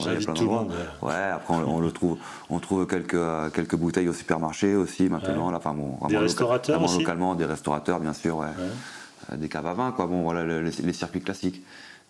[0.07, 0.73] euh, plein tout le monde,
[1.03, 2.19] Ouais, après on, on le trouve,
[2.51, 5.47] on trouve quelques quelques bouteilles au supermarché aussi maintenant.
[5.47, 5.53] Ouais.
[5.53, 8.47] Là, enfin bon, Des restaurateurs aussi localement, des restaurateurs bien sûr, ouais.
[8.47, 9.33] Ouais.
[9.33, 10.07] Euh, des caves à vin, quoi.
[10.07, 11.63] Bon voilà le- les, les circuits classiques.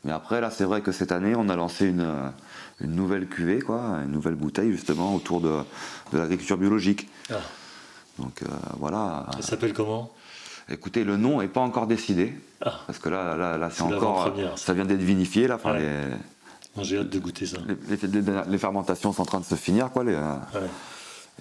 [0.05, 2.29] Mais après là, c'est vrai que cette année, on a lancé une, euh,
[2.81, 5.59] une nouvelle cuvée, quoi, une nouvelle bouteille justement autour de,
[6.13, 7.09] de l'agriculture biologique.
[7.31, 7.37] Ah,
[8.19, 8.47] Donc euh,
[8.79, 9.27] voilà.
[9.37, 10.11] ça s'appelle comment?
[10.69, 12.35] Écoutez, le nom n'est pas encore décidé.
[12.65, 12.73] Ah.
[12.87, 14.33] Parce que là, là, là c'est encore.
[14.57, 14.73] ça.
[14.75, 15.55] Vient d'être vinifié, là.
[15.57, 15.81] Enfin, Ouais.
[15.81, 16.17] les,
[16.83, 17.59] J'ai hâte de goûter ça.
[17.89, 20.05] les, les- les- les fermentations sont en train de se finir, quoi.
[20.05, 20.69] les, euh, Ouais.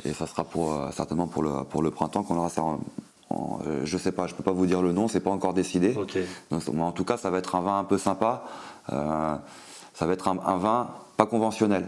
[0.06, 2.62] et ça sera pour, euh, certainement pour le, pour le printemps qu'on aura ça.
[2.64, 2.80] En,
[3.30, 5.54] en- euh, je sais pas, je peux pas vous dire le nom, c'est pas encore
[5.54, 5.96] décidé.
[5.98, 6.18] Ok.
[6.52, 8.44] Donc, mais en tout cas, ça va être un vin un peu sympa.
[8.94, 9.36] Euh,
[9.94, 11.88] ça va être un, un vin pas conventionnel.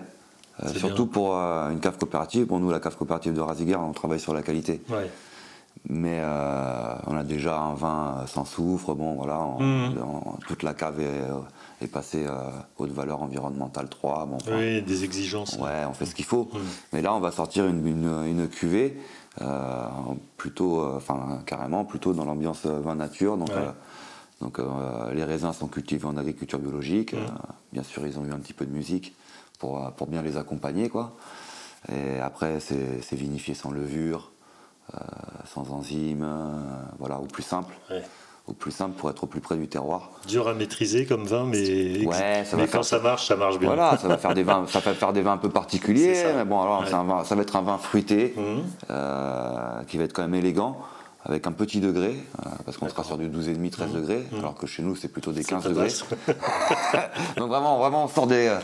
[0.64, 1.14] Euh, surtout bien.
[1.14, 2.48] pour euh, une cave coopérative.
[2.48, 4.82] Bon, nous, la cave coopérative de Raziguer, on travaille sur la qualité.
[4.90, 5.12] Ouais.
[5.90, 6.20] Mais
[7.06, 8.96] on a déjà un vin sans soufre.
[8.96, 11.22] Bon, voilà, on- on- toute la cave est,
[11.82, 14.26] est passée euh, haute valeur environnementale 3.
[14.26, 15.58] Bon, enfin, Oui, des exigences.
[15.60, 16.50] Ouais, on fait ce qu'il faut.
[16.94, 18.98] Mais là, on va sortir une, une, une cuvée,
[19.42, 19.88] euh,
[20.38, 23.38] plutôt, euh, enfin, carrément, plutôt dans l'ambiance vin nature.
[23.38, 23.72] Donc, Ouais.
[24.42, 24.60] donc
[25.14, 27.16] les raisins sont cultivés en agriculture biologique.
[27.74, 29.16] Bien sûr, ils ont eu un petit peu de musique
[29.60, 31.16] pour, pour bien les accompagner, quoi.
[31.92, 34.32] Et après, c'est vinifié sans levure,
[34.94, 34.98] euh,
[35.54, 36.54] sans enzymes, euh,
[37.00, 37.74] voilà, au plus simple.
[37.90, 38.04] Ouais.
[38.48, 40.10] Au plus simple pour être au plus près du terroir.
[40.26, 43.36] Dur à maîtriser comme vin, mais, Ouais, ça mais va quand faire- ça marche, ça
[43.36, 43.68] marche bien.
[43.68, 46.46] Voilà, ça va faire des vins, ça va faire des vins un peu particuliers, mais
[46.46, 46.86] bon, alors Ouais.
[46.88, 48.64] c'est un vin- ça va être un vin fruité, Mhm.
[48.90, 50.78] euh, qui va être quand même élégant,
[51.30, 54.66] avec un petit degré, euh, parce qu'on sera sur du 12,5, 13 degrés, alors que
[54.66, 55.46] chez nous c'est plutôt des Mhm.
[55.46, 55.90] C'est 15 pas degrés.
[57.38, 58.60] Donc vraiment, vraiment on sort des, euh,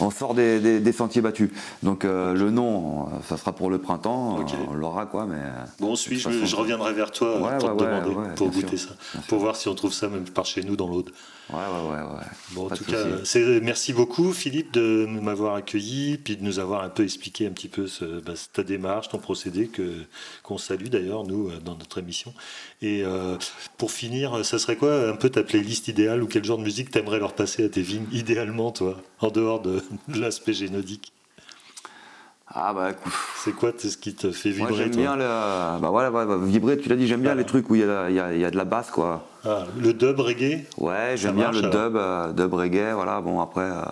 [0.00, 1.50] on sort des, des- des sentiers battus.
[1.82, 4.38] Donc euh, le nom, ça sera pour le printemps,
[4.68, 5.42] on l'aura quoi, mais.
[5.78, 8.60] Bon, toute je, reviendrai vers toi Ouais, pour ouais, te ouais, demander, ouais, pour bien
[8.62, 11.10] goûter sûr, ça, pour voir si on trouve ça même par chez nous dans l'Aude.
[11.52, 12.24] Ouais, ouais, ouais, ouais.
[12.52, 13.04] Bon, en tout cas,
[13.62, 17.68] merci beaucoup Philippe de m'avoir accueilli, puis de nous avoir un peu expliqué un petit
[17.68, 19.82] peu ce- bah, ta démarche, ton procédé, que
[20.42, 22.05] qu'on salue d'ailleurs nous dans notre émission.
[22.82, 23.36] Et euh,
[23.78, 26.90] pour finir, ça serait quoi un peu ta playlist idéale ou quel genre de musique
[26.90, 31.12] t'aimerais leur passer à tes vignes idéalement, toi, en dehors de, de l'aspect génodique?
[32.48, 32.92] Ah bah.
[33.44, 35.02] C'est quoi ce qui te fait Moi vibrer j'aime toi?
[35.02, 35.24] bien le,
[35.80, 37.34] bah voilà, ouais, bah, vibrer, tu l'as dit, j'aime bien Ah.
[37.34, 38.90] les trucs où il y, a il y a- il y a de la basse
[38.90, 39.28] quoi.
[39.44, 43.40] Ah, Le dub reggae, Ouais, j'aime bien marche, le dub, euh, dub reggae, voilà, bon
[43.40, 43.82] après, euh,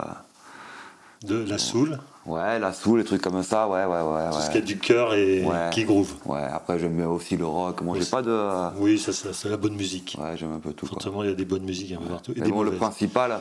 [1.23, 4.31] de la soul, ouais, la soul, les trucs comme ça, ouais, ouais, ouais.
[4.33, 5.71] tout ce qui a du cœur et Ouais.
[5.73, 6.13] qui groove.
[6.25, 8.79] Ouais, après j'aime bien aussi le rock, moi Oui, j'ai pas de...
[8.79, 10.17] Oui, ça, ça, c'est la bonne musique.
[10.21, 10.95] Ouais, j'aime un peu tout quoi.
[11.01, 12.33] Fortement, il y a des bonnes musiques un peu partout.
[12.33, 13.41] Et Mais des bon, le principal,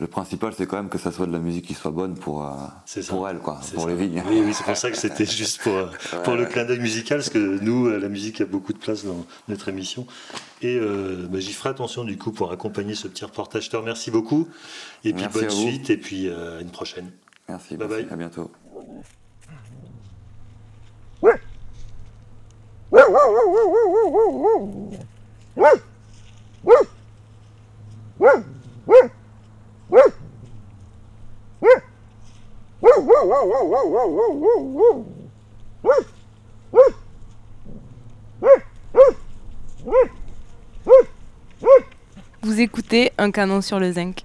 [0.00, 2.44] le principal c'est quand même que ça soit de la musique qui soit bonne pour,
[2.46, 2.50] euh,
[3.08, 3.88] pour elle, quoi, pour ça.
[3.88, 4.22] les vignes.
[4.28, 5.86] Oui, oui, c'est pour ça que c'était juste pour, euh,
[6.24, 9.04] pour le clin d'œil musical, parce que nous, euh, la musique a beaucoup de place
[9.04, 10.06] dans notre émission.
[10.62, 13.64] Et euh, bah, j'y ferai attention du coup pour accompagner ce petit reportage.
[13.64, 14.46] Je te remercie beaucoup.
[15.04, 17.10] Et puis Merci bonne suite, et puis euh, à une prochaine.
[17.48, 18.12] Merci, Bye merci, bye.
[18.12, 18.50] à bientôt.
[42.42, 44.24] Vous écoutez un canon sur le zinc.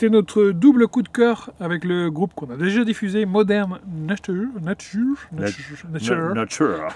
[0.00, 4.46] C'était notre double coup de cœur avec le groupe qu'on a déjà diffusé, Modern Nature.
[4.62, 6.16] Nature, Nature, Nature.
[6.28, 6.88] Na- Nature.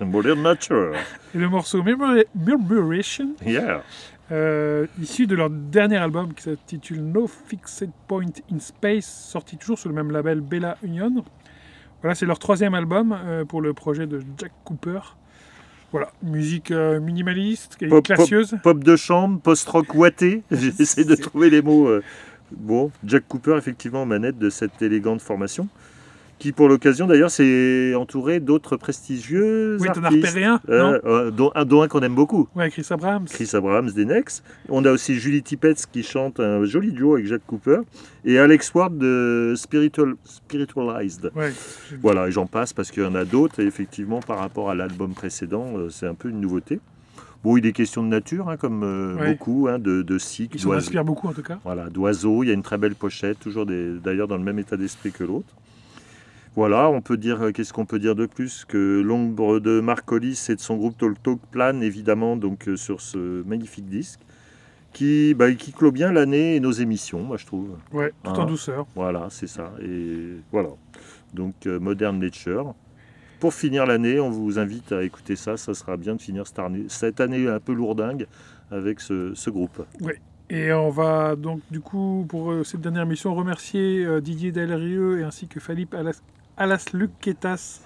[0.00, 0.92] Modern Nature.
[1.36, 3.84] et le morceau Murmur- Murmuration, Yeah.
[4.32, 9.78] euh, issu de leur dernier album qui s'intitule No Fixed Point in Space, sorti toujours
[9.78, 11.24] sur le même label Bella Union.
[12.02, 14.98] Voilà, c'est leur troisième album euh, pour le projet de Jack Cooper.
[15.92, 18.56] Voilà, musique euh, minimaliste, et Pop, pop, classieuse.
[18.62, 20.42] pop de chambre, post-rock ouaté.
[20.50, 21.88] J'essaie de trouver les mots.
[22.52, 25.68] Bon, Jack Cooper, effectivement, aux manettes de cette élégante formation,
[26.38, 30.26] qui, pour l'occasion, d'ailleurs, s'est entouré d'autres prestigieux Oui, t'en as artistes.
[30.28, 32.48] repéré un, Euh, euh, dont, un, dont un qu'on aime beaucoup.
[32.54, 33.24] Ouais, Chris Abrams.
[33.26, 34.44] Chris Abrams des Nex.
[34.68, 37.78] On a aussi Julie Tippett qui chante un joli duo avec Jack Cooper.
[38.24, 41.32] Et Alex Ward de Spiritual, Spiritualized.
[41.34, 41.52] Ouais.
[42.02, 43.60] Voilà, et j'en passe parce qu'il y en a d'autres.
[43.60, 46.78] Et effectivement, par rapport à l'album précédent, euh, c'est un peu une nouveauté.
[47.44, 50.72] Bon, il est question de nature, hein, comme euh, beaucoup, hein, de, de cycles, d'oiseaux.
[50.78, 51.58] inspirent beaucoup en tout cas.
[51.64, 52.42] Voilà, d'oiseaux.
[52.42, 55.22] Il y a une très belle pochette, toujours d'ailleurs dans le même état d'esprit que
[55.24, 55.54] l'autre.
[56.56, 60.04] Voilà, on peut dire, euh, qu'est-ce qu'on peut dire de plus que l'ombre de Marc
[60.04, 64.18] Collis et de son groupe Talk Talk plane évidemment donc euh, sur ce magnifique disque
[64.92, 67.76] qui, bah, qui clôt bien l'année et nos émissions, moi je trouve.
[67.92, 68.46] Ouais, tout en Hein.
[68.46, 68.86] douceur.
[68.96, 69.72] Voilà, c'est ça.
[69.80, 70.70] Et voilà.
[71.34, 72.74] Donc euh, Modern Nature.
[73.40, 75.56] Pour finir l'année, on vous invite à écouter ça.
[75.56, 78.26] Ça sera bien de finir cette année, cette année un peu lourdingue
[78.70, 79.84] avec ce, ce groupe.
[80.50, 85.20] Et on va donc du coup pour euh, cette dernière mission remercier euh, Didier Delrieux
[85.20, 86.22] et ainsi que Philippe Alas,
[86.56, 87.82] Alas Luquetas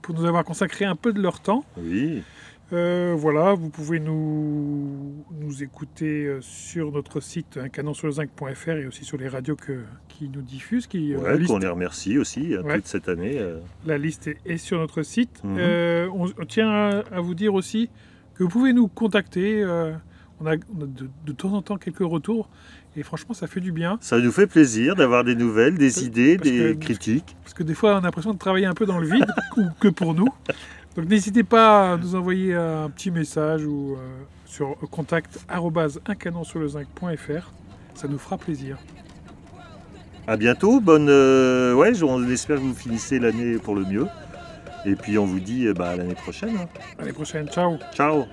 [0.00, 1.64] pour nous avoir consacré un peu de leur temps.
[1.76, 2.22] Oui.
[2.72, 9.16] Euh, voilà, vous pouvez nous, nous écouter euh, sur notre site canonsurlezinc.fr et aussi sur
[9.18, 10.88] les radios que, qui nous diffusent.
[10.88, 12.74] Qui, euh, la, Ouais, liste, qu'on les remercie aussi hein, Ouais.
[12.76, 13.38] toute cette année.
[13.38, 13.60] euh.
[13.86, 15.42] la liste est, est sur notre site.
[15.44, 15.56] Mhm.
[15.60, 17.88] Euh, on, on tient à, à vous dire aussi
[18.34, 19.64] que vous pouvez nous contacter.
[19.64, 22.50] on a, on a de, de temps en temps quelques retours
[22.96, 23.96] et franchement ça fait du bien.
[24.00, 27.36] Ça nous fait plaisir d'avoir des nouvelles, des idées, parce des que- critiques.
[27.42, 29.26] Parce que des fois, on a l'impression de travailler un peu dans le vide,
[29.56, 30.28] ou que pour nous.
[30.96, 35.38] Donc n'hésitez pas à nous envoyer un petit message ou euh, sur contact
[36.68, 37.52] zinc.fr.
[37.94, 38.78] Ça nous fera plaisir.
[40.26, 40.80] À bientôt.
[40.80, 41.08] Bonne.
[41.08, 44.06] euh, ouais, on espère que vous finissez l'année pour le mieux.
[44.84, 46.56] Et puis on vous dit euh, bah, à l'année prochaine.
[46.56, 46.68] hein.
[46.98, 47.48] À l'année prochaine.
[47.48, 47.76] Ciao.
[47.94, 48.24] Ciao.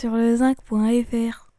[0.00, 1.49] Sur le zinc.fr.